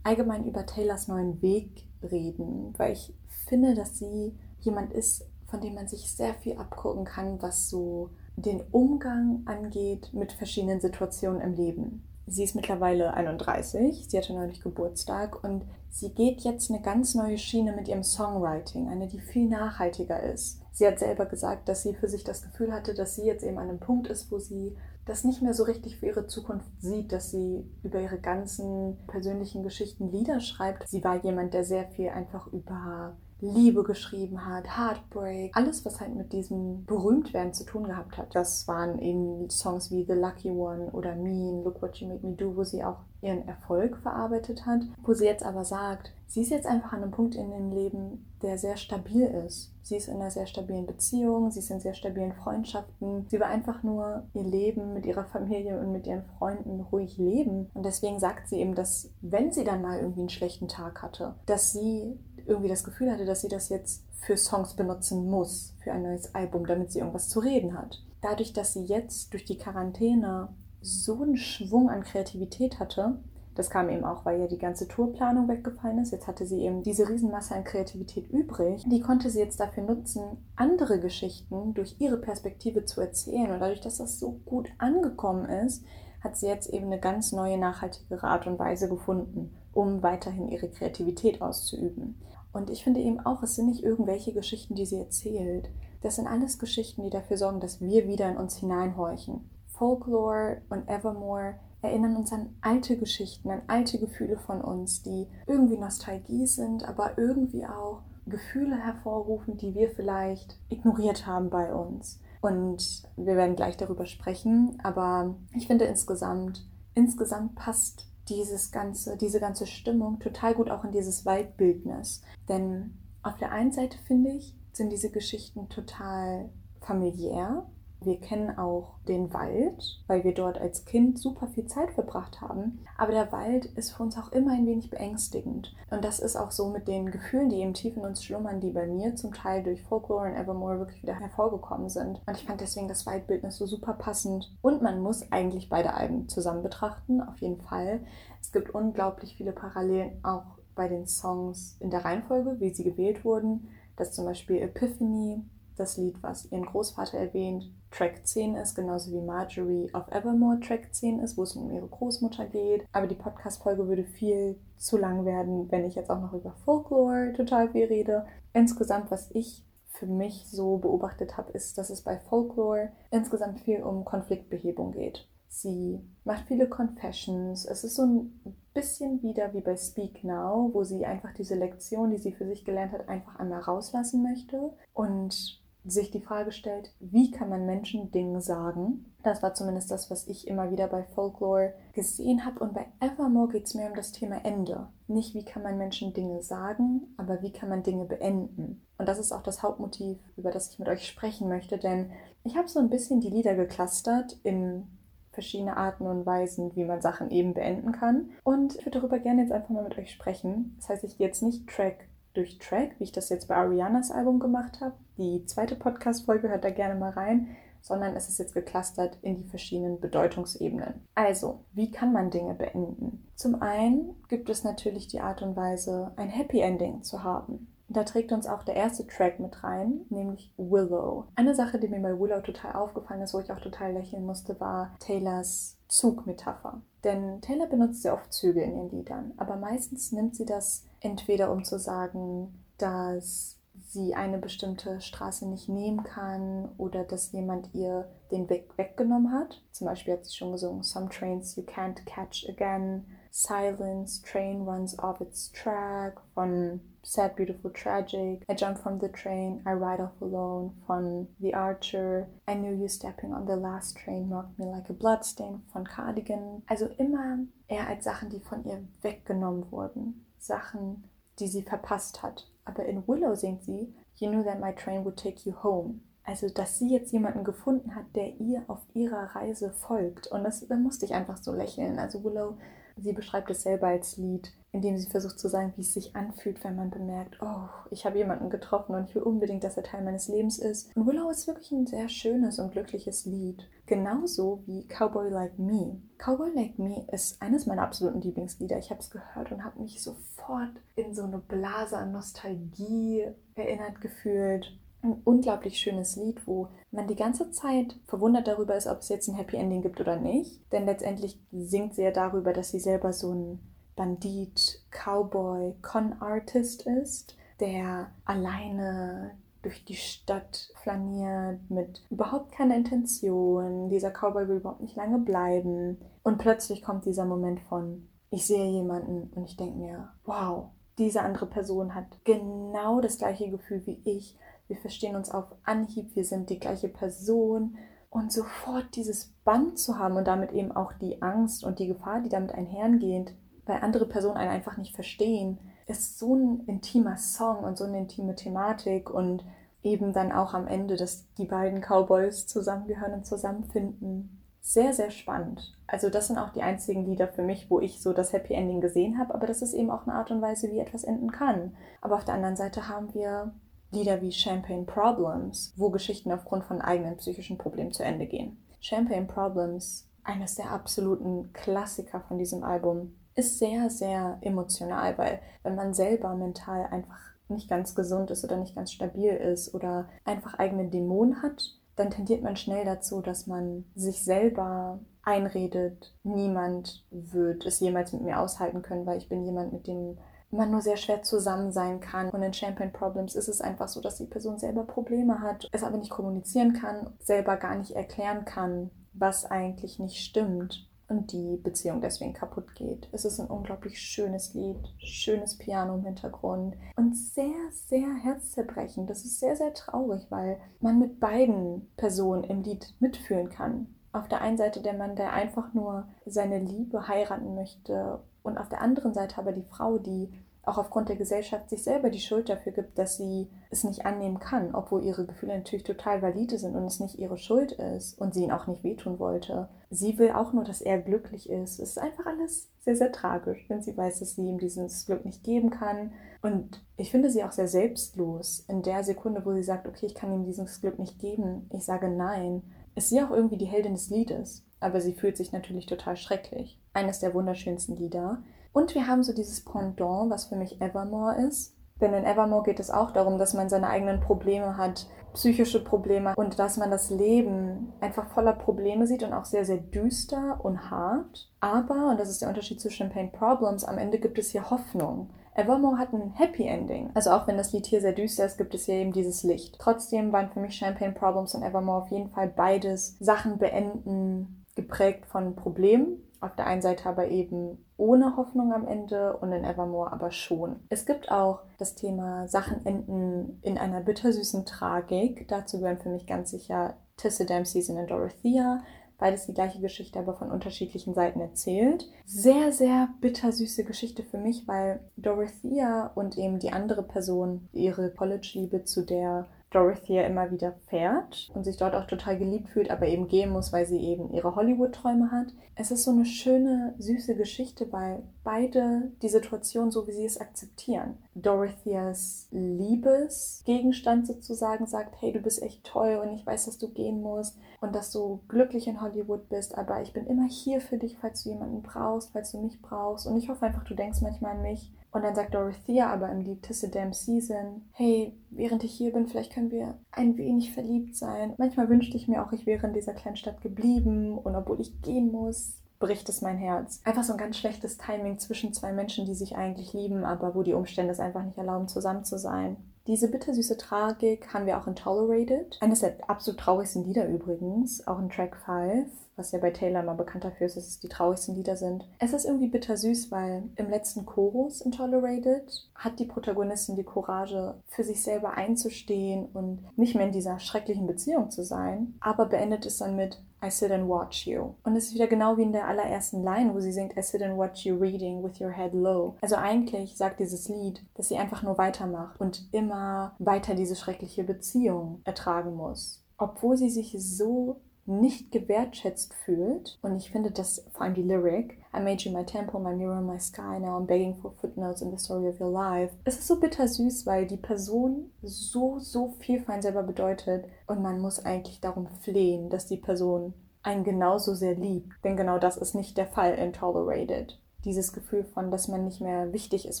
allgemein 0.02 0.46
über 0.46 0.66
Taylors 0.66 1.08
neuen 1.08 1.40
Weg 1.42 1.86
reden, 2.02 2.74
weil 2.76 2.92
ich 2.92 3.14
finde, 3.46 3.74
dass 3.74 3.98
sie 3.98 4.34
jemand 4.60 4.92
ist, 4.92 5.26
von 5.46 5.60
dem 5.60 5.74
man 5.74 5.88
sich 5.88 6.10
sehr 6.10 6.34
viel 6.34 6.56
abgucken 6.56 7.04
kann, 7.04 7.40
was 7.42 7.68
so 7.68 8.10
den 8.36 8.62
Umgang 8.72 9.42
angeht 9.46 10.10
mit 10.12 10.32
verschiedenen 10.32 10.80
Situationen 10.80 11.40
im 11.40 11.54
Leben. 11.54 12.02
Sie 12.26 12.42
ist 12.44 12.54
mittlerweile 12.54 13.14
31, 13.14 14.06
sie 14.08 14.18
hatte 14.18 14.32
neulich 14.32 14.62
Geburtstag 14.62 15.44
und 15.44 15.64
sie 15.90 16.14
geht 16.14 16.40
jetzt 16.40 16.70
eine 16.70 16.80
ganz 16.80 17.14
neue 17.14 17.36
Schiene 17.36 17.72
mit 17.72 17.86
ihrem 17.86 18.02
Songwriting, 18.02 18.88
eine, 18.88 19.08
die 19.08 19.20
viel 19.20 19.48
nachhaltiger 19.48 20.22
ist. 20.22 20.60
Sie 20.72 20.86
hat 20.86 20.98
selber 20.98 21.26
gesagt, 21.26 21.68
dass 21.68 21.82
sie 21.82 21.94
für 21.94 22.08
sich 22.08 22.24
das 22.24 22.42
Gefühl 22.42 22.72
hatte, 22.72 22.94
dass 22.94 23.14
sie 23.14 23.26
jetzt 23.26 23.44
eben 23.44 23.58
an 23.58 23.68
einem 23.68 23.78
Punkt 23.78 24.08
ist, 24.08 24.32
wo 24.32 24.38
sie 24.38 24.74
das 25.04 25.22
nicht 25.22 25.42
mehr 25.42 25.54
so 25.54 25.64
richtig 25.64 25.98
für 25.98 26.06
ihre 26.06 26.26
Zukunft 26.26 26.70
sieht, 26.80 27.12
dass 27.12 27.30
sie 27.30 27.70
über 27.82 28.00
ihre 28.00 28.18
ganzen 28.18 28.96
persönlichen 29.06 29.62
Geschichten 29.62 30.10
Lieder 30.10 30.40
schreibt. 30.40 30.88
Sie 30.88 31.04
war 31.04 31.22
jemand, 31.22 31.52
der 31.52 31.64
sehr 31.64 31.86
viel 31.88 32.08
einfach 32.08 32.46
über 32.48 33.16
Liebe 33.44 33.82
geschrieben 33.82 34.46
hat, 34.46 34.76
Heartbreak, 34.76 35.54
alles, 35.54 35.84
was 35.84 36.00
halt 36.00 36.14
mit 36.14 36.32
diesem 36.32 36.84
Berühmtwerden 36.86 37.52
zu 37.52 37.64
tun 37.64 37.84
gehabt 37.84 38.16
hat. 38.16 38.34
Das 38.34 38.66
waren 38.66 38.98
eben 38.98 39.50
Songs 39.50 39.90
wie 39.90 40.04
The 40.04 40.14
Lucky 40.14 40.50
One 40.50 40.90
oder 40.92 41.14
Mean, 41.14 41.62
Look 41.62 41.82
What 41.82 41.96
You 41.96 42.08
Made 42.08 42.26
Me 42.26 42.34
Do, 42.34 42.56
wo 42.56 42.64
sie 42.64 42.82
auch 42.82 43.00
ihren 43.20 43.46
Erfolg 43.48 43.96
verarbeitet 43.98 44.66
hat, 44.66 44.80
wo 45.02 45.14
sie 45.14 45.24
jetzt 45.24 45.44
aber 45.44 45.64
sagt, 45.64 46.12
sie 46.26 46.42
ist 46.42 46.50
jetzt 46.50 46.66
einfach 46.66 46.92
an 46.92 47.02
einem 47.02 47.10
Punkt 47.10 47.34
in 47.34 47.50
ihrem 47.50 47.72
Leben, 47.72 48.26
der 48.42 48.58
sehr 48.58 48.76
stabil 48.76 49.24
ist. 49.46 49.72
Sie 49.82 49.96
ist 49.96 50.08
in 50.08 50.16
einer 50.16 50.30
sehr 50.30 50.46
stabilen 50.46 50.86
Beziehung, 50.86 51.50
sie 51.50 51.60
ist 51.60 51.70
in 51.70 51.80
sehr 51.80 51.94
stabilen 51.94 52.32
Freundschaften. 52.32 53.26
Sie 53.28 53.36
will 53.36 53.44
einfach 53.44 53.82
nur 53.82 54.24
ihr 54.34 54.42
Leben 54.42 54.92
mit 54.92 55.06
ihrer 55.06 55.24
Familie 55.24 55.78
und 55.78 55.92
mit 55.92 56.06
ihren 56.06 56.24
Freunden 56.38 56.80
ruhig 56.80 57.16
leben. 57.16 57.70
Und 57.74 57.84
deswegen 57.84 58.18
sagt 58.18 58.48
sie 58.48 58.60
eben, 58.60 58.74
dass 58.74 59.10
wenn 59.22 59.52
sie 59.52 59.64
dann 59.64 59.82
mal 59.82 59.98
irgendwie 59.98 60.20
einen 60.20 60.28
schlechten 60.28 60.68
Tag 60.68 61.02
hatte, 61.02 61.34
dass 61.46 61.72
sie 61.72 62.18
irgendwie 62.46 62.68
das 62.68 62.84
Gefühl 62.84 63.10
hatte, 63.10 63.24
dass 63.24 63.40
sie 63.40 63.48
das 63.48 63.68
jetzt 63.68 64.04
für 64.20 64.36
Songs 64.36 64.74
benutzen 64.74 65.28
muss, 65.28 65.74
für 65.82 65.92
ein 65.92 66.02
neues 66.02 66.34
Album, 66.34 66.66
damit 66.66 66.92
sie 66.92 67.00
irgendwas 67.00 67.28
zu 67.28 67.40
reden 67.40 67.76
hat. 67.76 68.02
Dadurch, 68.20 68.52
dass 68.52 68.72
sie 68.72 68.84
jetzt 68.84 69.32
durch 69.32 69.44
die 69.44 69.58
Quarantäne 69.58 70.48
so 70.80 71.22
einen 71.22 71.36
Schwung 71.36 71.90
an 71.90 72.04
Kreativität 72.04 72.78
hatte, 72.78 73.18
das 73.54 73.70
kam 73.70 73.88
eben 73.88 74.04
auch, 74.04 74.24
weil 74.24 74.40
ja 74.40 74.46
die 74.48 74.58
ganze 74.58 74.88
Tourplanung 74.88 75.48
weggefallen 75.48 75.98
ist. 75.98 76.10
Jetzt 76.10 76.26
hatte 76.26 76.44
sie 76.44 76.62
eben 76.62 76.82
diese 76.82 77.08
Riesenmasse 77.08 77.54
an 77.54 77.64
Kreativität 77.64 78.28
übrig. 78.30 78.84
Die 78.86 79.00
konnte 79.00 79.30
sie 79.30 79.38
jetzt 79.38 79.60
dafür 79.60 79.84
nutzen, 79.84 80.22
andere 80.56 80.98
Geschichten 80.98 81.72
durch 81.74 81.96
ihre 82.00 82.16
Perspektive 82.16 82.84
zu 82.84 83.00
erzählen. 83.00 83.52
Und 83.52 83.60
dadurch, 83.60 83.80
dass 83.80 83.98
das 83.98 84.18
so 84.18 84.40
gut 84.44 84.70
angekommen 84.78 85.48
ist, 85.48 85.84
hat 86.24 86.36
sie 86.36 86.46
jetzt 86.46 86.70
eben 86.70 86.86
eine 86.86 86.98
ganz 86.98 87.32
neue, 87.32 87.58
nachhaltigere 87.58 88.26
Art 88.26 88.46
und 88.46 88.58
Weise 88.58 88.88
gefunden, 88.88 89.54
um 89.74 90.02
weiterhin 90.02 90.48
ihre 90.48 90.70
Kreativität 90.70 91.42
auszuüben. 91.42 92.18
Und 92.52 92.70
ich 92.70 92.82
finde 92.82 93.00
eben 93.00 93.20
auch, 93.20 93.42
es 93.42 93.56
sind 93.56 93.66
nicht 93.66 93.84
irgendwelche 93.84 94.32
Geschichten, 94.32 94.74
die 94.74 94.86
sie 94.86 94.98
erzählt. 94.98 95.68
Das 96.02 96.16
sind 96.16 96.26
alles 96.26 96.58
Geschichten, 96.58 97.02
die 97.02 97.10
dafür 97.10 97.36
sorgen, 97.36 97.60
dass 97.60 97.80
wir 97.80 98.08
wieder 98.08 98.28
in 98.30 98.36
uns 98.36 98.56
hineinhorchen. 98.56 99.50
Folklore 99.66 100.62
und 100.70 100.88
Evermore 100.88 101.56
erinnern 101.82 102.16
uns 102.16 102.32
an 102.32 102.54
alte 102.60 102.96
Geschichten, 102.96 103.50
an 103.50 103.62
alte 103.66 103.98
Gefühle 103.98 104.38
von 104.38 104.60
uns, 104.62 105.02
die 105.02 105.26
irgendwie 105.46 105.76
Nostalgie 105.76 106.46
sind, 106.46 106.88
aber 106.88 107.18
irgendwie 107.18 107.66
auch 107.66 108.02
Gefühle 108.26 108.76
hervorrufen, 108.76 109.58
die 109.58 109.74
wir 109.74 109.90
vielleicht 109.90 110.58
ignoriert 110.70 111.26
haben 111.26 111.50
bei 111.50 111.74
uns. 111.74 112.20
Und 112.44 113.04
wir 113.16 113.36
werden 113.36 113.56
gleich 113.56 113.78
darüber 113.78 114.04
sprechen, 114.04 114.78
aber 114.82 115.34
ich 115.54 115.66
finde 115.66 115.86
insgesamt, 115.86 116.68
insgesamt 116.92 117.54
passt 117.54 118.06
dieses 118.28 118.70
ganze, 118.70 119.16
diese 119.16 119.40
ganze 119.40 119.66
Stimmung 119.66 120.18
total 120.18 120.54
gut 120.54 120.68
auch 120.68 120.84
in 120.84 120.92
dieses 120.92 121.24
Waldbildnis. 121.24 122.20
Denn 122.50 122.98
auf 123.22 123.38
der 123.38 123.50
einen 123.50 123.72
Seite 123.72 123.96
finde 124.06 124.32
ich, 124.32 124.54
sind 124.74 124.92
diese 124.92 125.10
Geschichten 125.10 125.70
total 125.70 126.50
familiär 126.82 127.64
wir 128.04 128.20
kennen 128.20 128.58
auch 128.58 128.94
den 129.08 129.32
Wald, 129.32 130.02
weil 130.06 130.24
wir 130.24 130.34
dort 130.34 130.58
als 130.58 130.84
Kind 130.84 131.18
super 131.18 131.48
viel 131.48 131.66
Zeit 131.66 131.92
verbracht 131.92 132.40
haben. 132.40 132.84
Aber 132.96 133.12
der 133.12 133.30
Wald 133.32 133.66
ist 133.66 133.92
für 133.92 134.02
uns 134.02 134.16
auch 134.16 134.32
immer 134.32 134.52
ein 134.52 134.66
wenig 134.66 134.90
beängstigend. 134.90 135.74
Und 135.90 136.04
das 136.04 136.20
ist 136.20 136.36
auch 136.36 136.50
so 136.50 136.70
mit 136.70 136.88
den 136.88 137.10
Gefühlen, 137.10 137.48
die 137.48 137.56
eben 137.56 137.74
tief 137.74 137.96
in 137.96 138.04
uns 138.04 138.24
schlummern, 138.24 138.60
die 138.60 138.70
bei 138.70 138.86
mir 138.86 139.14
zum 139.16 139.32
Teil 139.32 139.62
durch 139.62 139.82
Folklore 139.82 140.28
und 140.28 140.36
Evermore 140.36 140.78
wirklich 140.78 141.02
wieder 141.02 141.14
hervorgekommen 141.14 141.88
sind. 141.88 142.20
Und 142.26 142.36
ich 142.36 142.46
fand 142.46 142.60
deswegen 142.60 142.88
das 142.88 143.06
Waldbildnis 143.06 143.56
so 143.56 143.66
super 143.66 143.94
passend. 143.94 144.56
Und 144.62 144.82
man 144.82 145.00
muss 145.00 145.30
eigentlich 145.32 145.68
beide 145.68 145.94
Alben 145.94 146.28
zusammen 146.28 146.62
betrachten, 146.62 147.20
auf 147.20 147.38
jeden 147.38 147.60
Fall. 147.60 148.00
Es 148.40 148.52
gibt 148.52 148.70
unglaublich 148.70 149.36
viele 149.36 149.52
Parallelen 149.52 150.22
auch 150.22 150.58
bei 150.74 150.88
den 150.88 151.06
Songs 151.06 151.76
in 151.80 151.90
der 151.90 152.04
Reihenfolge, 152.04 152.60
wie 152.60 152.74
sie 152.74 152.84
gewählt 152.84 153.24
wurden. 153.24 153.68
Das 153.96 154.12
zum 154.12 154.24
Beispiel 154.24 154.58
Epiphany, 154.58 155.42
das 155.76 155.96
Lied, 155.96 156.22
was 156.22 156.50
ihren 156.50 156.66
Großvater 156.66 157.18
erwähnt, 157.18 157.72
Track 157.96 158.26
10 158.26 158.56
ist, 158.56 158.74
genauso 158.74 159.12
wie 159.12 159.20
Marjorie 159.20 159.88
of 159.94 160.08
Evermore 160.10 160.58
Track 160.58 160.92
10 160.92 161.20
ist, 161.20 161.36
wo 161.36 161.44
es 161.44 161.54
um 161.54 161.70
ihre 161.70 161.86
Großmutter 161.86 162.46
geht. 162.46 162.84
Aber 162.92 163.06
die 163.06 163.14
Podcast-Folge 163.14 163.86
würde 163.86 164.04
viel 164.04 164.58
zu 164.76 164.98
lang 164.98 165.24
werden, 165.24 165.70
wenn 165.70 165.84
ich 165.84 165.94
jetzt 165.94 166.10
auch 166.10 166.20
noch 166.20 166.32
über 166.32 166.52
Folklore 166.64 167.32
total 167.36 167.70
viel 167.70 167.84
rede. 167.84 168.26
Insgesamt, 168.52 169.12
was 169.12 169.30
ich 169.30 169.62
für 169.92 170.06
mich 170.06 170.46
so 170.50 170.78
beobachtet 170.78 171.36
habe, 171.36 171.52
ist, 171.52 171.78
dass 171.78 171.88
es 171.88 172.02
bei 172.02 172.18
Folklore 172.18 172.90
insgesamt 173.12 173.60
viel 173.60 173.82
um 173.84 174.04
Konfliktbehebung 174.04 174.90
geht. 174.90 175.28
Sie 175.46 176.00
macht 176.24 176.48
viele 176.48 176.68
Confessions. 176.68 177.64
Es 177.64 177.84
ist 177.84 177.94
so 177.94 178.02
ein 178.02 178.56
bisschen 178.74 179.22
wieder 179.22 179.54
wie 179.54 179.60
bei 179.60 179.76
Speak 179.76 180.24
Now, 180.24 180.70
wo 180.72 180.82
sie 180.82 181.06
einfach 181.06 181.32
diese 181.32 181.54
Lektion, 181.54 182.10
die 182.10 182.18
sie 182.18 182.32
für 182.32 182.44
sich 182.44 182.64
gelernt 182.64 182.90
hat, 182.90 183.08
einfach 183.08 183.38
einmal 183.38 183.60
rauslassen 183.60 184.24
möchte 184.24 184.72
und 184.94 185.62
sich 185.84 186.10
die 186.10 186.20
Frage 186.20 186.52
stellt, 186.52 186.92
wie 187.00 187.30
kann 187.30 187.48
man 187.48 187.66
Menschen 187.66 188.10
Dinge 188.10 188.40
sagen? 188.40 189.12
Das 189.22 189.42
war 189.42 189.54
zumindest 189.54 189.90
das, 189.90 190.10
was 190.10 190.26
ich 190.26 190.48
immer 190.48 190.70
wieder 190.70 190.88
bei 190.88 191.02
Folklore 191.02 191.74
gesehen 191.92 192.44
habe. 192.44 192.60
Und 192.60 192.74
bei 192.74 192.86
Evermore 193.00 193.48
geht 193.48 193.66
es 193.66 193.74
mehr 193.74 193.90
um 193.90 193.96
das 193.96 194.12
Thema 194.12 194.44
Ende. 194.44 194.88
Nicht, 195.06 195.34
wie 195.34 195.44
kann 195.44 195.62
man 195.62 195.78
Menschen 195.78 196.12
Dinge 196.12 196.42
sagen, 196.42 197.14
aber 197.16 197.42
wie 197.42 197.52
kann 197.52 197.68
man 197.68 197.82
Dinge 197.82 198.04
beenden. 198.04 198.82
Und 198.98 199.08
das 199.08 199.18
ist 199.18 199.32
auch 199.32 199.42
das 199.42 199.62
Hauptmotiv, 199.62 200.18
über 200.36 200.50
das 200.50 200.70
ich 200.70 200.78
mit 200.78 200.88
euch 200.88 201.06
sprechen 201.06 201.48
möchte, 201.48 201.78
denn 201.78 202.10
ich 202.44 202.56
habe 202.56 202.68
so 202.68 202.78
ein 202.78 202.90
bisschen 202.90 203.20
die 203.20 203.30
Lieder 203.30 203.54
geclustert 203.54 204.38
in 204.42 204.86
verschiedene 205.32 205.76
Arten 205.76 206.06
und 206.06 206.24
Weisen, 206.24 206.74
wie 206.76 206.84
man 206.84 207.02
Sachen 207.02 207.30
eben 207.30 207.54
beenden 207.54 207.92
kann. 207.92 208.30
Und 208.44 208.76
ich 208.76 208.86
würde 208.86 209.00
darüber 209.00 209.18
gerne 209.18 209.42
jetzt 209.42 209.52
einfach 209.52 209.70
mal 209.70 209.82
mit 209.82 209.98
euch 209.98 210.12
sprechen. 210.12 210.76
Das 210.78 210.88
heißt, 210.88 211.04
ich 211.04 211.18
gehe 211.18 211.26
jetzt 211.26 211.42
nicht 211.42 211.68
Track 211.68 212.08
durch 212.34 212.58
Track, 212.58 212.96
wie 212.98 213.04
ich 213.04 213.12
das 213.12 213.28
jetzt 213.28 213.48
bei 213.48 213.56
Arianas 213.56 214.10
Album 214.10 214.40
gemacht 214.40 214.80
habe. 214.80 214.94
Die 215.16 215.44
zweite 215.46 215.76
Podcast-Folge 215.76 216.48
hört 216.48 216.64
da 216.64 216.70
gerne 216.70 216.98
mal 216.98 217.10
rein, 217.10 217.56
sondern 217.80 218.16
es 218.16 218.28
ist 218.28 218.38
jetzt 218.38 218.54
geclustert 218.54 219.18
in 219.22 219.36
die 219.36 219.48
verschiedenen 219.48 220.00
Bedeutungsebenen. 220.00 221.06
Also, 221.14 221.60
wie 221.72 221.90
kann 221.90 222.12
man 222.12 222.30
Dinge 222.30 222.54
beenden? 222.54 223.26
Zum 223.36 223.60
einen 223.60 224.16
gibt 224.28 224.48
es 224.48 224.64
natürlich 224.64 225.06
die 225.08 225.20
Art 225.20 225.42
und 225.42 225.54
Weise, 225.54 226.12
ein 226.16 226.30
Happy 226.30 226.60
Ending 226.60 227.02
zu 227.02 227.22
haben. 227.22 227.68
Da 227.88 228.04
trägt 228.04 228.32
uns 228.32 228.46
auch 228.46 228.62
der 228.64 228.76
erste 228.76 229.06
Track 229.06 229.38
mit 229.38 229.62
rein, 229.62 230.06
nämlich 230.08 230.52
Willow. 230.56 231.26
Eine 231.36 231.54
Sache, 231.54 231.78
die 231.78 231.88
mir 231.88 232.00
bei 232.00 232.18
Willow 232.18 232.40
total 232.40 232.72
aufgefallen 232.72 233.20
ist, 233.20 233.34
wo 233.34 233.40
ich 233.40 233.52
auch 233.52 233.60
total 233.60 233.92
lächeln 233.92 234.24
musste, 234.24 234.58
war 234.58 234.96
Taylors 235.00 235.76
Zugmetapher. 235.86 236.80
Denn 237.04 237.42
Taylor 237.42 237.66
benutzt 237.66 238.02
sehr 238.02 238.14
oft 238.14 238.32
Züge 238.32 238.62
in 238.62 238.74
ihren 238.74 238.90
Liedern, 238.90 239.34
aber 239.36 239.56
meistens 239.56 240.10
nimmt 240.10 240.34
sie 240.34 240.46
das 240.46 240.86
entweder 241.04 241.50
um 241.52 241.64
zu 241.64 241.78
sagen, 241.78 242.64
dass 242.78 243.58
sie 243.88 244.14
eine 244.14 244.38
bestimmte 244.38 245.00
Straße 245.00 245.48
nicht 245.48 245.68
nehmen 245.68 246.02
kann 246.02 246.70
oder 246.78 247.04
dass 247.04 247.32
jemand 247.32 247.74
ihr 247.74 248.08
den 248.30 248.48
Weg 248.48 248.76
weggenommen 248.76 249.32
hat. 249.32 249.62
Zum 249.70 249.86
Beispiel 249.86 250.14
hat 250.14 250.24
sie 250.24 250.36
schon 250.36 250.52
gesungen, 250.52 250.82
Some 250.82 251.08
trains 251.08 251.56
you 251.56 251.62
can't 251.62 252.04
catch 252.04 252.48
again, 252.48 253.04
Silence, 253.30 254.22
Train 254.22 254.62
runs 254.62 254.98
off 254.98 255.20
its 255.20 255.50
track 255.52 256.20
von 256.34 256.80
Sad, 257.02 257.36
Beautiful, 257.36 257.70
Tragic, 257.72 258.44
I 258.48 258.54
Jump 258.54 258.78
from 258.78 258.98
the 258.98 259.08
Train, 259.08 259.60
I 259.66 259.72
Ride 259.72 260.00
Off 260.00 260.22
Alone 260.22 260.72
von 260.86 261.28
The 261.40 261.52
Archer, 261.52 262.28
I 262.48 262.54
Knew 262.54 262.72
You 262.72 262.88
Stepping 262.88 263.34
on 263.34 263.46
the 263.46 263.56
Last 263.56 263.98
Train 263.98 264.28
Knocked 264.28 264.58
Me 264.58 264.66
Like 264.66 264.88
a 264.88 264.94
Bloodstain 264.94 265.62
von 265.72 265.84
Cardigan. 265.84 266.62
Also 266.66 266.86
immer 266.96 267.38
eher 267.68 267.88
als 267.88 268.04
Sachen, 268.04 268.30
die 268.30 268.40
von 268.40 268.64
ihr 268.64 268.82
weggenommen 269.02 269.70
wurden. 269.70 270.24
Sachen, 270.38 271.04
die 271.38 271.48
sie 271.48 271.62
verpasst 271.62 272.22
hat. 272.22 272.50
Aber 272.64 272.84
in 272.86 273.06
Willow 273.06 273.34
singt 273.34 273.64
sie, 273.64 273.94
You 274.16 274.30
knew 274.30 274.44
that 274.44 274.60
my 274.60 274.72
train 274.72 275.04
would 275.04 275.16
take 275.16 275.48
you 275.48 275.54
home. 275.62 276.00
Also, 276.22 276.48
dass 276.48 276.78
sie 276.78 276.88
jetzt 276.88 277.12
jemanden 277.12 277.44
gefunden 277.44 277.94
hat, 277.94 278.06
der 278.14 278.40
ihr 278.40 278.64
auf 278.68 278.80
ihrer 278.94 279.34
Reise 279.34 279.72
folgt. 279.72 280.28
Und 280.28 280.44
das, 280.44 280.66
da 280.66 280.76
musste 280.76 281.04
ich 281.04 281.12
einfach 281.12 281.36
so 281.36 281.52
lächeln. 281.52 281.98
Also 281.98 282.22
Willow 282.24 282.56
Sie 282.96 283.12
beschreibt 283.12 283.50
es 283.50 283.62
selber 283.62 283.88
als 283.88 284.16
Lied, 284.16 284.52
in 284.72 284.80
dem 284.80 284.96
sie 284.96 285.08
versucht 285.08 285.38
zu 285.38 285.48
sagen, 285.48 285.72
wie 285.76 285.80
es 285.80 285.92
sich 285.92 286.14
anfühlt, 286.14 286.62
wenn 286.62 286.76
man 286.76 286.90
bemerkt, 286.90 287.38
oh, 287.40 287.68
ich 287.90 288.06
habe 288.06 288.18
jemanden 288.18 288.50
getroffen 288.50 288.94
und 288.94 289.08
ich 289.08 289.14
will 289.14 289.22
unbedingt, 289.22 289.64
dass 289.64 289.76
er 289.76 289.82
Teil 289.82 290.04
meines 290.04 290.28
Lebens 290.28 290.58
ist. 290.58 290.94
Und 290.96 291.06
Willow 291.06 291.28
ist 291.30 291.46
wirklich 291.46 291.72
ein 291.72 291.86
sehr 291.86 292.08
schönes 292.08 292.58
und 292.58 292.72
glückliches 292.72 293.26
Lied. 293.26 293.68
Genauso 293.86 294.62
wie 294.66 294.86
Cowboy 294.88 295.28
Like 295.28 295.58
Me. 295.58 296.00
Cowboy 296.18 296.50
Like 296.54 296.78
Me 296.78 297.06
ist 297.12 297.40
eines 297.42 297.66
meiner 297.66 297.82
absoluten 297.82 298.22
Lieblingslieder. 298.22 298.78
Ich 298.78 298.90
habe 298.90 299.00
es 299.00 299.10
gehört 299.10 299.52
und 299.52 299.62
habe 299.62 299.80
mich 299.80 300.02
sofort 300.02 300.72
in 300.96 301.14
so 301.14 301.24
eine 301.24 301.38
Blase 301.38 301.98
an 301.98 302.12
Nostalgie 302.12 303.26
erinnert 303.54 304.00
gefühlt 304.00 304.78
ein 305.02 305.20
unglaublich 305.24 305.78
schönes 305.78 306.16
Lied, 306.16 306.46
wo 306.46 306.68
man 306.90 307.06
die 307.06 307.14
ganze 307.14 307.50
Zeit 307.50 307.96
verwundert 308.06 308.48
darüber 308.48 308.74
ist, 308.74 308.86
ob 308.86 309.00
es 309.00 309.10
jetzt 309.10 309.28
ein 309.28 309.34
Happy 309.34 309.56
Ending 309.56 309.82
gibt 309.82 310.00
oder 310.00 310.16
nicht. 310.16 310.60
Denn 310.72 310.86
letztendlich 310.86 311.38
singt 311.52 311.94
sie 311.94 312.02
ja 312.02 312.10
darüber, 312.10 312.52
dass 312.52 312.70
sie 312.70 312.80
selber 312.80 313.12
so 313.12 313.32
ein 313.32 313.60
Bandit, 313.96 314.82
Cowboy, 314.90 315.74
Con-Artist 315.82 316.86
ist, 316.86 317.36
der 317.60 318.10
alleine 318.24 319.32
durch 319.64 319.84
die 319.84 319.96
Stadt 319.96 320.70
flaniert 320.82 321.58
mit 321.68 322.04
überhaupt 322.10 322.52
keiner 322.52 322.76
Intention. 322.76 323.88
Dieser 323.88 324.10
Cowboy 324.10 324.48
will 324.48 324.56
überhaupt 324.56 324.82
nicht 324.82 324.96
lange 324.96 325.18
bleiben. 325.18 325.98
Und 326.22 326.38
plötzlich 326.38 326.82
kommt 326.82 327.04
dieser 327.04 327.24
Moment 327.24 327.60
von, 327.60 328.08
ich 328.30 328.46
sehe 328.46 328.70
jemanden 328.70 329.30
und 329.34 329.44
ich 329.44 329.56
denke 329.56 329.78
mir, 329.78 330.12
wow, 330.24 330.66
diese 330.98 331.22
andere 331.22 331.46
Person 331.46 331.94
hat 331.94 332.06
genau 332.24 333.00
das 333.00 333.18
gleiche 333.18 333.50
Gefühl 333.50 333.82
wie 333.86 334.00
ich 334.04 334.38
wir 334.66 334.76
verstehen 334.76 335.16
uns 335.16 335.30
auf 335.30 335.46
Anhieb, 335.64 336.14
wir 336.16 336.24
sind 336.24 336.50
die 336.50 336.58
gleiche 336.58 336.88
Person. 336.88 337.76
Und 338.10 338.32
sofort 338.32 338.94
dieses 338.94 339.34
Band 339.44 339.78
zu 339.78 339.98
haben 339.98 340.16
und 340.16 340.28
damit 340.28 340.52
eben 340.52 340.70
auch 340.70 340.92
die 340.92 341.20
Angst 341.20 341.64
und 341.64 341.80
die 341.80 341.88
Gefahr, 341.88 342.20
die 342.20 342.28
damit 342.28 342.52
einhergeht, 342.52 343.34
weil 343.66 343.80
andere 343.80 344.06
Personen 344.06 344.36
einen 344.36 344.52
einfach 344.52 344.76
nicht 344.76 344.94
verstehen, 344.94 345.58
ist 345.86 346.18
so 346.18 346.34
ein 346.34 346.60
intimer 346.66 347.16
Song 347.16 347.64
und 347.64 347.76
so 347.76 347.84
eine 347.84 347.98
intime 347.98 348.34
Thematik 348.34 349.10
und 349.10 349.44
eben 349.82 350.12
dann 350.12 350.32
auch 350.32 350.54
am 350.54 350.66
Ende, 350.66 350.96
dass 350.96 351.32
die 351.34 351.46
beiden 351.46 351.80
Cowboys 351.80 352.46
zusammengehören 352.46 353.12
und 353.12 353.26
zusammenfinden. 353.26 354.40
Sehr, 354.60 354.94
sehr 354.94 355.10
spannend. 355.10 355.76
Also 355.86 356.08
das 356.08 356.28
sind 356.28 356.38
auch 356.38 356.50
die 356.50 356.62
einzigen 356.62 357.04
Lieder 357.04 357.28
für 357.28 357.42
mich, 357.42 357.70
wo 357.70 357.80
ich 357.80 358.00
so 358.00 358.14
das 358.14 358.32
Happy 358.32 358.54
Ending 358.54 358.80
gesehen 358.80 359.18
habe, 359.18 359.34
aber 359.34 359.46
das 359.46 359.60
ist 359.60 359.74
eben 359.74 359.90
auch 359.90 360.06
eine 360.06 360.14
Art 360.14 360.30
und 360.30 360.40
Weise, 360.40 360.70
wie 360.72 360.78
etwas 360.78 361.04
enden 361.04 361.30
kann. 361.30 361.76
Aber 362.00 362.16
auf 362.16 362.24
der 362.24 362.34
anderen 362.34 362.56
Seite 362.56 362.88
haben 362.88 363.12
wir 363.12 363.52
Lieder 363.90 364.22
wie 364.22 364.32
Champagne 364.32 364.84
Problems, 364.84 365.74
wo 365.76 365.90
Geschichten 365.90 366.32
aufgrund 366.32 366.64
von 366.64 366.80
eigenen 366.80 367.18
psychischen 367.18 367.58
Problemen 367.58 367.92
zu 367.92 368.02
Ende 368.02 368.26
gehen. 368.26 368.56
Champagne 368.80 369.26
Problems, 369.26 370.08
eines 370.24 370.56
der 370.56 370.70
absoluten 370.70 371.52
Klassiker 371.52 372.20
von 372.20 372.38
diesem 372.38 372.64
Album, 372.64 373.14
ist 373.34 373.58
sehr, 373.58 373.90
sehr 373.90 374.38
emotional, 374.42 375.18
weil 375.18 375.40
wenn 375.62 375.74
man 375.74 375.94
selber 375.94 376.34
mental 376.34 376.86
einfach 376.90 377.18
nicht 377.48 377.68
ganz 377.68 377.94
gesund 377.94 378.30
ist 378.30 378.44
oder 378.44 378.56
nicht 378.56 378.74
ganz 378.74 378.92
stabil 378.92 379.30
ist 379.30 379.74
oder 379.74 380.08
einfach 380.24 380.54
eigene 380.54 380.88
Dämonen 380.88 381.42
hat, 381.42 381.76
dann 381.96 382.10
tendiert 382.10 382.42
man 382.42 382.56
schnell 382.56 382.84
dazu, 382.84 383.20
dass 383.20 383.46
man 383.46 383.84
sich 383.94 384.24
selber 384.24 384.98
einredet, 385.22 386.14
niemand 386.22 387.04
wird 387.10 387.64
es 387.66 387.80
jemals 387.80 388.12
mit 388.12 388.22
mir 388.22 388.40
aushalten 388.40 388.82
können, 388.82 389.06
weil 389.06 389.18
ich 389.18 389.28
bin 389.28 389.44
jemand, 389.44 389.72
mit 389.72 389.86
dem 389.86 390.18
man 390.50 390.70
nur 390.70 390.82
sehr 390.82 390.96
schwer 390.96 391.22
zusammen 391.22 391.72
sein 391.72 392.00
kann. 392.00 392.30
Und 392.30 392.42
in 392.42 392.52
Champagne 392.52 392.92
Problems 392.92 393.34
ist 393.34 393.48
es 393.48 393.60
einfach 393.60 393.88
so, 393.88 394.00
dass 394.00 394.18
die 394.18 394.26
Person 394.26 394.58
selber 394.58 394.84
Probleme 394.84 395.40
hat, 395.40 395.68
es 395.72 395.82
aber 395.82 395.96
nicht 395.96 396.10
kommunizieren 396.10 396.74
kann, 396.74 397.12
selber 397.20 397.56
gar 397.56 397.74
nicht 397.76 397.92
erklären 397.92 398.44
kann, 398.44 398.90
was 399.12 399.44
eigentlich 399.44 399.98
nicht 399.98 400.16
stimmt 400.16 400.88
und 401.08 401.32
die 401.32 401.56
Beziehung 401.56 402.00
deswegen 402.00 402.32
kaputt 402.32 402.74
geht. 402.74 403.08
Es 403.12 403.24
ist 403.24 403.38
ein 403.40 403.46
unglaublich 403.46 403.98
schönes 403.98 404.54
Lied, 404.54 404.78
schönes 404.98 405.58
Piano 405.58 405.94
im 405.94 406.04
Hintergrund 406.04 406.76
und 406.96 407.16
sehr, 407.16 407.54
sehr 407.70 408.14
herzzerbrechend. 408.14 409.10
Das 409.10 409.24
ist 409.24 409.40
sehr, 409.40 409.56
sehr 409.56 409.74
traurig, 409.74 410.26
weil 410.30 410.58
man 410.80 410.98
mit 410.98 411.20
beiden 411.20 411.90
Personen 411.96 412.44
im 412.44 412.62
Lied 412.62 412.94
mitfühlen 413.00 413.50
kann. 413.50 413.94
Auf 414.12 414.28
der 414.28 414.40
einen 414.40 414.56
Seite 414.56 414.80
der 414.80 414.94
Mann, 414.94 415.16
der 415.16 415.32
einfach 415.32 415.74
nur 415.74 416.08
seine 416.24 416.58
Liebe 416.60 417.08
heiraten 417.08 417.54
möchte 417.54 418.20
und 418.42 418.58
auf 418.58 418.68
der 418.68 418.80
anderen 418.80 419.12
Seite 419.12 419.38
aber 419.38 419.52
die 419.52 419.64
Frau, 419.64 419.98
die 419.98 420.32
auch 420.66 420.78
aufgrund 420.78 421.08
der 421.08 421.16
Gesellschaft 421.16 421.68
sich 421.70 421.82
selber 421.82 422.10
die 422.10 422.20
Schuld 422.20 422.48
dafür 422.48 422.72
gibt, 422.72 422.98
dass 422.98 423.16
sie 423.16 423.48
es 423.70 423.84
nicht 423.84 424.06
annehmen 424.06 424.38
kann, 424.38 424.74
obwohl 424.74 425.04
ihre 425.04 425.26
Gefühle 425.26 425.56
natürlich 425.56 425.84
total 425.84 426.22
valide 426.22 426.58
sind 426.58 426.76
und 426.76 426.84
es 426.84 427.00
nicht 427.00 427.18
ihre 427.18 427.38
Schuld 427.38 427.72
ist 427.72 428.18
und 428.20 428.34
sie 428.34 428.44
ihn 428.44 428.52
auch 428.52 428.66
nicht 428.66 428.84
wehtun 428.84 429.18
wollte. 429.18 429.68
Sie 429.90 430.18
will 430.18 430.30
auch 430.32 430.52
nur, 430.52 430.64
dass 430.64 430.80
er 430.80 430.98
glücklich 430.98 431.48
ist. 431.48 431.78
Es 431.78 431.90
ist 431.90 431.98
einfach 431.98 432.26
alles 432.26 432.70
sehr, 432.80 432.96
sehr 432.96 433.12
tragisch, 433.12 433.64
wenn 433.68 433.82
sie 433.82 433.96
weiß, 433.96 434.20
dass 434.20 434.34
sie 434.34 434.42
ihm 434.42 434.58
dieses 434.58 435.06
Glück 435.06 435.24
nicht 435.24 435.44
geben 435.44 435.70
kann. 435.70 436.12
Und 436.42 436.82
ich 436.96 437.10
finde 437.10 437.30
sie 437.30 437.44
auch 437.44 437.52
sehr 437.52 437.68
selbstlos. 437.68 438.64
In 438.68 438.82
der 438.82 439.04
Sekunde, 439.04 439.44
wo 439.44 439.52
sie 439.52 439.62
sagt, 439.62 439.86
okay, 439.86 440.06
ich 440.06 440.14
kann 440.14 440.32
ihm 440.32 440.44
dieses 440.44 440.80
Glück 440.80 440.98
nicht 440.98 441.18
geben, 441.18 441.68
ich 441.72 441.84
sage 441.84 442.08
nein, 442.08 442.62
ist 442.94 443.08
sie 443.08 443.22
auch 443.22 443.30
irgendwie 443.30 443.56
die 443.56 443.66
Heldin 443.66 443.94
des 443.94 444.10
Liedes. 444.10 444.64
Aber 444.80 445.00
sie 445.00 445.14
fühlt 445.14 445.36
sich 445.36 445.52
natürlich 445.52 445.86
total 445.86 446.16
schrecklich. 446.16 446.78
Eines 446.92 447.20
der 447.20 447.32
wunderschönsten 447.32 447.96
Lieder. 447.96 448.42
Und 448.74 448.96
wir 448.96 449.06
haben 449.06 449.22
so 449.22 449.32
dieses 449.32 449.64
Pendant, 449.64 450.30
was 450.30 450.46
für 450.46 450.56
mich 450.56 450.80
Evermore 450.80 451.36
ist. 451.46 451.76
Denn 452.00 452.12
in 452.12 452.24
Evermore 452.24 452.64
geht 452.64 452.80
es 452.80 452.90
auch 452.90 453.12
darum, 453.12 453.38
dass 453.38 453.54
man 453.54 453.68
seine 453.68 453.88
eigenen 453.88 454.20
Probleme 454.20 454.76
hat, 454.76 455.06
psychische 455.32 455.82
Probleme 455.82 456.34
und 456.36 456.58
dass 456.58 456.76
man 456.76 456.90
das 456.90 457.08
Leben 457.08 457.92
einfach 458.00 458.28
voller 458.30 458.52
Probleme 458.52 459.06
sieht 459.06 459.22
und 459.22 459.32
auch 459.32 459.44
sehr, 459.44 459.64
sehr 459.64 459.76
düster 459.76 460.58
und 460.60 460.90
hart. 460.90 461.52
Aber, 461.60 462.10
und 462.10 462.18
das 462.18 462.28
ist 462.28 462.42
der 462.42 462.48
Unterschied 462.48 462.80
zu 462.80 462.90
Champagne 462.90 463.30
Problems, 463.30 463.84
am 463.84 463.96
Ende 463.96 464.18
gibt 464.18 464.38
es 464.38 464.50
hier 464.50 464.68
Hoffnung. 464.70 465.30
Evermore 465.54 465.98
hat 465.98 466.12
ein 466.12 466.32
Happy 466.32 466.66
Ending. 466.66 467.10
Also 467.14 467.30
auch 467.30 467.46
wenn 467.46 467.56
das 467.56 467.72
Lied 467.72 467.86
hier 467.86 468.00
sehr 468.00 468.12
düster 468.12 468.44
ist, 468.44 468.58
gibt 468.58 468.74
es 468.74 468.86
hier 468.86 468.96
eben 468.96 469.12
dieses 469.12 469.44
Licht. 469.44 469.76
Trotzdem 469.78 470.32
waren 470.32 470.50
für 470.50 470.58
mich 470.58 470.74
Champagne 470.74 471.14
Problems 471.14 471.54
und 471.54 471.62
Evermore 471.62 472.02
auf 472.02 472.08
jeden 472.08 472.30
Fall 472.30 472.48
beides 472.48 473.16
Sachen 473.20 473.58
beenden, 473.58 474.64
geprägt 474.74 475.26
von 475.26 475.54
Problemen 475.54 476.23
auf 476.44 476.54
der 476.54 476.66
einen 476.66 476.82
Seite 476.82 477.08
aber 477.08 477.28
eben 477.28 477.84
ohne 477.96 478.36
Hoffnung 478.36 478.72
am 478.72 478.86
Ende 478.86 479.36
und 479.36 479.52
in 479.52 479.64
Evermore 479.64 480.12
aber 480.12 480.30
schon. 480.30 480.76
Es 480.88 481.06
gibt 481.06 481.30
auch 481.30 481.60
das 481.78 481.94
Thema 481.94 482.48
Sachen 482.48 482.84
enden 482.84 483.60
in 483.62 483.78
einer 483.78 484.00
bittersüßen 484.00 484.66
Tragik. 484.66 485.48
Dazu 485.48 485.80
gehören 485.80 485.98
für 485.98 486.10
mich 486.10 486.26
ganz 486.26 486.50
sicher 486.50 486.94
Tissa 487.16 487.44
Season 487.64 487.98
und 487.98 488.10
Dorothea. 488.10 488.82
Beides 489.16 489.46
die 489.46 489.54
gleiche 489.54 489.80
Geschichte, 489.80 490.18
aber 490.18 490.34
von 490.34 490.50
unterschiedlichen 490.50 491.14
Seiten 491.14 491.40
erzählt. 491.40 492.10
Sehr, 492.26 492.72
sehr 492.72 493.08
bittersüße 493.20 493.84
Geschichte 493.84 494.24
für 494.24 494.38
mich, 494.38 494.66
weil 494.66 495.00
Dorothea 495.16 496.10
und 496.14 496.36
eben 496.36 496.58
die 496.58 496.72
andere 496.72 497.04
Person 497.04 497.68
ihre 497.72 498.10
College-Liebe 498.10 498.84
zu 498.84 499.02
der 499.02 499.46
Dorothy 499.74 500.14
ja 500.14 500.22
immer 500.22 500.50
wieder 500.50 500.72
fährt 500.88 501.50
und 501.54 501.64
sich 501.64 501.76
dort 501.76 501.94
auch 501.94 502.06
total 502.06 502.38
geliebt 502.38 502.68
fühlt, 502.68 502.90
aber 502.90 503.06
eben 503.06 503.28
gehen 503.28 503.50
muss, 503.50 503.72
weil 503.72 503.86
sie 503.86 503.98
eben 503.98 504.32
ihre 504.32 504.54
Hollywood-Träume 504.54 505.30
hat. 505.30 505.48
Es 505.74 505.90
ist 505.90 506.04
so 506.04 506.12
eine 506.12 506.24
schöne, 506.24 506.94
süße 506.98 507.34
Geschichte, 507.34 507.92
weil 507.92 508.22
beide 508.44 509.10
die 509.22 509.28
Situation 509.28 509.90
so, 509.90 510.06
wie 510.06 510.12
sie 510.12 510.24
es 510.24 510.40
akzeptieren. 510.40 511.18
Dorotheas 511.34 512.46
Liebesgegenstand 512.52 514.28
sozusagen 514.28 514.86
sagt, 514.86 515.20
hey, 515.20 515.32
du 515.32 515.40
bist 515.40 515.60
echt 515.62 515.82
toll 515.82 516.20
und 516.22 516.32
ich 516.32 516.46
weiß, 516.46 516.66
dass 516.66 516.78
du 516.78 516.88
gehen 516.88 517.20
musst 517.20 517.58
und 517.80 517.94
dass 517.94 518.12
du 518.12 518.40
glücklich 518.46 518.86
in 518.86 519.00
Hollywood 519.00 519.48
bist, 519.48 519.76
aber 519.76 520.00
ich 520.02 520.12
bin 520.12 520.26
immer 520.26 520.48
hier 520.48 520.80
für 520.80 520.98
dich, 520.98 521.16
falls 521.20 521.42
du 521.42 521.50
jemanden 521.50 521.82
brauchst, 521.82 522.30
falls 522.32 522.52
du 522.52 522.60
mich 522.60 522.80
brauchst 522.80 523.26
und 523.26 523.36
ich 523.36 523.48
hoffe 523.48 523.66
einfach, 523.66 523.84
du 523.84 523.94
denkst 523.94 524.20
manchmal 524.20 524.52
an 524.52 524.62
mich. 524.62 524.92
Und 525.14 525.22
dann 525.22 525.36
sagt 525.36 525.54
Dorothea 525.54 526.12
aber 526.12 526.28
im 526.28 526.40
Lied 526.40 526.64
Tis 526.64 526.82
a 526.82 526.88
Damn 526.88 527.12
Season, 527.12 527.88
hey, 527.92 528.36
während 528.50 528.82
ich 528.82 528.92
hier 528.92 529.12
bin, 529.12 529.28
vielleicht 529.28 529.52
können 529.52 529.70
wir 529.70 529.96
ein 530.10 530.36
wenig 530.36 530.74
verliebt 530.74 531.14
sein. 531.14 531.54
Manchmal 531.56 531.88
wünschte 531.88 532.16
ich 532.16 532.26
mir 532.26 532.44
auch, 532.44 532.50
ich 532.50 532.66
wäre 532.66 532.88
in 532.88 532.94
dieser 532.94 533.14
kleinen 533.14 533.36
Stadt 533.36 533.60
geblieben 533.60 534.36
und 534.36 534.56
obwohl 534.56 534.80
ich 534.80 535.00
gehen 535.02 535.30
muss, 535.30 535.80
bricht 536.00 536.28
es 536.28 536.42
mein 536.42 536.58
Herz. 536.58 537.00
Einfach 537.04 537.22
so 537.22 537.32
ein 537.32 537.38
ganz 537.38 537.56
schlechtes 537.56 537.96
Timing 537.96 538.40
zwischen 538.40 538.74
zwei 538.74 538.92
Menschen, 538.92 539.24
die 539.24 539.36
sich 539.36 539.54
eigentlich 539.54 539.92
lieben, 539.92 540.24
aber 540.24 540.56
wo 540.56 540.64
die 540.64 540.74
Umstände 540.74 541.12
es 541.12 541.20
einfach 541.20 541.44
nicht 541.44 541.58
erlauben, 541.58 541.86
zusammen 541.86 542.24
zu 542.24 542.36
sein. 542.36 542.76
Diese 543.06 543.28
bittersüße 543.28 543.76
Tragik 543.76 544.54
haben 544.54 544.64
wir 544.64 544.78
auch 544.78 544.86
in 544.86 544.96
Tolerated. 544.96 545.76
Eines 545.80 546.00
der 546.00 546.16
absolut 546.26 546.58
traurigsten 546.58 547.04
Lieder 547.04 547.28
übrigens, 547.28 548.06
auch 548.06 548.18
in 548.18 548.30
Track 548.30 548.56
5 548.64 549.08
was 549.36 549.52
ja 549.52 549.58
bei 549.58 549.70
Taylor 549.70 550.00
immer 550.00 550.14
bekannt 550.14 550.44
dafür 550.44 550.66
ist, 550.66 550.76
dass 550.76 550.86
es 550.86 551.00
die 551.00 551.08
traurigsten 551.08 551.54
Lieder 551.54 551.76
sind. 551.76 552.06
Es 552.18 552.32
ist 552.32 552.44
irgendwie 552.44 552.68
bittersüß, 552.68 553.30
weil 553.30 553.64
im 553.76 553.90
letzten 553.90 554.26
Chorus 554.26 554.80
in 554.80 554.92
Tolerated 554.92 555.88
hat 555.94 556.18
die 556.18 556.26
Protagonistin 556.26 556.96
die 556.96 557.04
Courage, 557.04 557.74
für 557.88 558.04
sich 558.04 558.22
selber 558.22 558.52
einzustehen 558.52 559.46
und 559.52 559.80
nicht 559.96 560.14
mehr 560.14 560.26
in 560.26 560.32
dieser 560.32 560.58
schrecklichen 560.58 561.06
Beziehung 561.06 561.50
zu 561.50 561.64
sein, 561.64 562.14
aber 562.20 562.46
beendet 562.46 562.86
es 562.86 562.98
dann 562.98 563.16
mit 563.16 563.40
I 563.64 563.70
sit 563.70 563.90
and 563.90 564.08
watch 564.08 564.46
you. 564.46 564.74
Und 564.82 564.96
es 564.96 565.06
ist 565.06 565.14
wieder 565.14 565.26
genau 565.26 565.56
wie 565.56 565.62
in 565.62 565.72
der 565.72 565.88
allerersten 565.88 566.44
Line, 566.44 566.74
wo 566.74 566.80
sie 566.80 566.92
singt 566.92 567.16
I 567.16 567.22
sit 567.22 567.42
and 567.42 567.56
watch 567.56 567.86
you 567.86 567.96
reading 567.96 568.42
with 568.42 568.60
your 568.60 568.70
head 568.70 568.92
low. 568.92 569.36
Also 569.40 569.56
eigentlich 569.56 570.16
sagt 570.16 570.40
dieses 570.40 570.68
Lied, 570.68 571.02
dass 571.14 571.28
sie 571.28 571.38
einfach 571.38 571.62
nur 571.62 571.78
weitermacht 571.78 572.40
und 572.40 572.68
immer 572.72 573.34
weiter 573.38 573.74
diese 573.74 573.96
schreckliche 573.96 574.44
Beziehung 574.44 575.22
ertragen 575.24 575.74
muss. 575.74 576.22
Obwohl 576.36 576.76
sie 576.76 576.90
sich 576.90 577.16
so 577.18 577.80
nicht 578.06 578.50
gewertschätzt 578.52 579.34
fühlt. 579.34 579.98
Und 580.02 580.16
ich 580.16 580.30
finde, 580.30 580.50
dass 580.50 580.84
vor 580.92 581.02
allem 581.02 581.14
die 581.14 581.22
Lyric, 581.22 581.78
I 581.94 582.00
made 582.00 582.22
you 582.22 582.32
my 582.32 582.44
temple, 582.44 582.80
my 582.80 582.94
mirror, 582.94 583.20
my 583.20 583.38
sky, 583.38 583.78
now 583.78 583.98
I'm 583.98 584.06
begging 584.06 584.34
for 584.36 584.52
footnotes 584.60 585.02
in 585.02 585.10
the 585.10 585.18
story 585.18 585.48
of 585.48 585.60
your 585.60 585.70
life. 585.70 586.14
Es 586.24 586.38
ist 586.38 586.46
so 586.46 586.60
bittersüß, 586.60 587.26
weil 587.26 587.46
die 587.46 587.56
Person 587.56 588.30
so, 588.42 588.98
so 588.98 589.34
viel 589.38 589.60
für 589.60 589.72
einen 589.72 589.82
selber 589.82 590.02
bedeutet 590.02 590.66
und 590.86 591.02
man 591.02 591.20
muss 591.20 591.44
eigentlich 591.44 591.80
darum 591.80 592.08
flehen, 592.20 592.70
dass 592.70 592.86
die 592.86 592.98
Person 592.98 593.54
einen 593.82 594.04
genauso 594.04 594.54
sehr 594.54 594.74
liebt. 594.74 595.12
Denn 595.24 595.36
genau 595.36 595.58
das 595.58 595.76
ist 595.76 595.94
nicht 595.94 596.16
der 596.16 596.26
Fall 596.26 596.54
in 596.54 596.72
Tolerated 596.72 597.58
dieses 597.84 598.12
Gefühl 598.12 598.44
von, 598.44 598.70
dass 598.70 598.88
man 598.88 599.04
nicht 599.04 599.20
mehr 599.20 599.52
wichtig 599.52 599.86
ist 599.86 600.00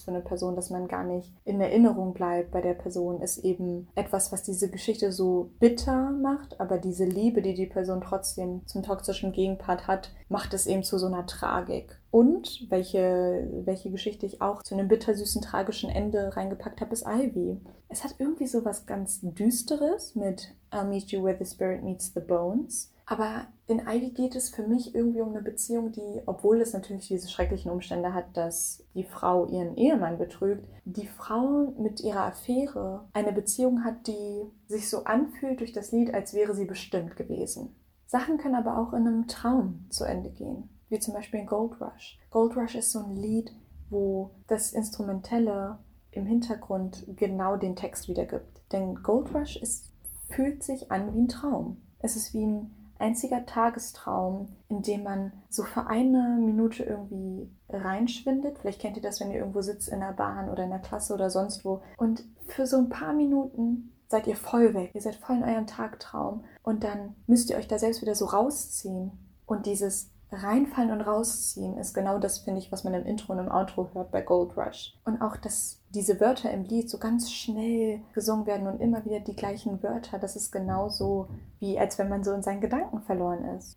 für 0.00 0.10
eine 0.10 0.20
Person, 0.20 0.56
dass 0.56 0.70
man 0.70 0.88
gar 0.88 1.04
nicht 1.04 1.32
in 1.44 1.60
Erinnerung 1.60 2.14
bleibt 2.14 2.50
bei 2.50 2.60
der 2.60 2.74
Person, 2.74 3.20
ist 3.20 3.38
eben 3.38 3.88
etwas, 3.94 4.32
was 4.32 4.42
diese 4.42 4.70
Geschichte 4.70 5.12
so 5.12 5.50
bitter 5.58 6.10
macht, 6.10 6.60
aber 6.60 6.78
diese 6.78 7.04
Liebe, 7.04 7.42
die 7.42 7.54
die 7.54 7.66
Person 7.66 8.00
trotzdem 8.00 8.62
zum 8.66 8.82
toxischen 8.82 9.32
Gegenpart 9.32 9.86
hat, 9.86 10.12
macht 10.28 10.54
es 10.54 10.66
eben 10.66 10.82
zu 10.82 10.98
so 10.98 11.06
einer 11.06 11.26
Tragik. 11.26 12.00
Und 12.14 12.70
welche, 12.70 13.48
welche 13.64 13.90
Geschichte 13.90 14.24
ich 14.24 14.40
auch 14.40 14.62
zu 14.62 14.76
einem 14.76 14.86
bittersüßen, 14.86 15.42
tragischen 15.42 15.90
Ende 15.90 16.36
reingepackt 16.36 16.80
habe, 16.80 16.92
ist 16.92 17.04
Ivy. 17.04 17.60
Es 17.88 18.04
hat 18.04 18.14
irgendwie 18.18 18.46
so 18.46 18.64
was 18.64 18.86
ganz 18.86 19.18
Düsteres 19.20 20.14
mit 20.14 20.54
I'll 20.70 20.84
meet 20.84 21.10
you 21.10 21.24
where 21.24 21.36
the 21.36 21.44
spirit 21.44 21.82
meets 21.82 22.12
the 22.14 22.20
bones. 22.20 22.92
Aber 23.04 23.48
in 23.66 23.80
Ivy 23.80 24.10
geht 24.10 24.36
es 24.36 24.48
für 24.48 24.62
mich 24.62 24.94
irgendwie 24.94 25.22
um 25.22 25.30
eine 25.30 25.42
Beziehung, 25.42 25.90
die, 25.90 26.20
obwohl 26.26 26.60
es 26.60 26.72
natürlich 26.72 27.08
diese 27.08 27.28
schrecklichen 27.28 27.72
Umstände 27.72 28.14
hat, 28.14 28.36
dass 28.36 28.84
die 28.94 29.02
Frau 29.02 29.46
ihren 29.46 29.76
Ehemann 29.76 30.16
betrügt, 30.16 30.68
die 30.84 31.08
Frau 31.08 31.74
mit 31.76 32.00
ihrer 32.00 32.26
Affäre 32.26 33.08
eine 33.12 33.32
Beziehung 33.32 33.82
hat, 33.82 34.06
die 34.06 34.44
sich 34.68 34.88
so 34.88 35.02
anfühlt 35.02 35.58
durch 35.58 35.72
das 35.72 35.90
Lied, 35.90 36.14
als 36.14 36.32
wäre 36.32 36.54
sie 36.54 36.66
bestimmt 36.66 37.16
gewesen. 37.16 37.74
Sachen 38.06 38.38
können 38.38 38.54
aber 38.54 38.78
auch 38.78 38.92
in 38.92 39.08
einem 39.08 39.26
Traum 39.26 39.86
zu 39.90 40.04
Ende 40.04 40.30
gehen, 40.30 40.68
wie 40.88 40.98
zum 40.98 41.14
Beispiel 41.14 41.40
in 41.40 41.46
Gold 41.46 41.80
Rush. 41.80 42.18
Gold 42.30 42.56
Rush 42.56 42.74
ist 42.74 42.92
so 42.92 43.00
ein 43.00 43.16
Lied, 43.16 43.52
wo 43.90 44.30
das 44.46 44.72
Instrumentelle 44.72 45.78
im 46.10 46.26
Hintergrund 46.26 47.04
genau 47.16 47.56
den 47.56 47.76
Text 47.76 48.08
wiedergibt. 48.08 48.62
Denn 48.72 48.96
Gold 49.02 49.34
Rush 49.34 49.56
ist, 49.56 49.90
fühlt 50.28 50.62
sich 50.62 50.90
an 50.90 51.14
wie 51.14 51.20
ein 51.20 51.28
Traum. 51.28 51.78
Es 51.98 52.16
ist 52.16 52.34
wie 52.34 52.44
ein 52.44 52.70
einziger 52.98 53.44
Tagestraum, 53.44 54.48
in 54.68 54.82
dem 54.82 55.02
man 55.02 55.32
so 55.48 55.64
für 55.64 55.86
eine 55.86 56.38
Minute 56.40 56.84
irgendwie 56.84 57.50
reinschwindet. 57.68 58.58
Vielleicht 58.58 58.80
kennt 58.80 58.96
ihr 58.96 59.02
das, 59.02 59.20
wenn 59.20 59.30
ihr 59.30 59.38
irgendwo 59.38 59.62
sitzt 59.62 59.88
in 59.88 60.00
der 60.00 60.12
Bahn 60.12 60.48
oder 60.48 60.64
in 60.64 60.70
der 60.70 60.78
Klasse 60.78 61.14
oder 61.14 61.30
sonst 61.30 61.64
wo. 61.64 61.82
Und 61.96 62.24
für 62.46 62.66
so 62.66 62.76
ein 62.78 62.88
paar 62.88 63.12
Minuten 63.12 63.92
seid 64.08 64.26
ihr 64.26 64.36
voll 64.36 64.74
weg. 64.74 64.92
Ihr 64.94 65.00
seid 65.00 65.16
voll 65.16 65.36
in 65.36 65.44
eurem 65.44 65.66
Tagtraum. 65.66 66.44
Und 66.62 66.84
dann 66.84 67.16
müsst 67.26 67.50
ihr 67.50 67.56
euch 67.56 67.68
da 67.68 67.78
selbst 67.78 68.00
wieder 68.00 68.14
so 68.14 68.26
rausziehen. 68.26 69.12
Und 69.46 69.66
dieses 69.66 70.10
Reinfallen 70.34 70.90
und 70.90 71.00
rausziehen 71.00 71.78
ist 71.78 71.94
genau 71.94 72.18
das, 72.18 72.40
finde 72.40 72.60
ich, 72.60 72.70
was 72.70 72.84
man 72.84 72.94
im 72.94 73.06
Intro 73.06 73.32
und 73.32 73.38
im 73.38 73.50
Outro 73.50 73.88
hört 73.94 74.10
bei 74.10 74.20
Gold 74.20 74.56
Rush. 74.56 74.94
Und 75.04 75.20
auch, 75.22 75.36
dass 75.36 75.80
diese 75.90 76.20
Wörter 76.20 76.50
im 76.50 76.64
Lied 76.64 76.90
so 76.90 76.98
ganz 76.98 77.30
schnell 77.30 78.00
gesungen 78.12 78.46
werden 78.46 78.66
und 78.66 78.80
immer 78.80 79.04
wieder 79.04 79.20
die 79.20 79.36
gleichen 79.36 79.82
Wörter, 79.82 80.18
das 80.18 80.36
ist 80.36 80.52
genauso 80.52 81.28
wie, 81.60 81.78
als 81.78 81.98
wenn 81.98 82.08
man 82.08 82.24
so 82.24 82.32
in 82.32 82.42
seinen 82.42 82.60
Gedanken 82.60 83.00
verloren 83.02 83.44
ist. 83.56 83.76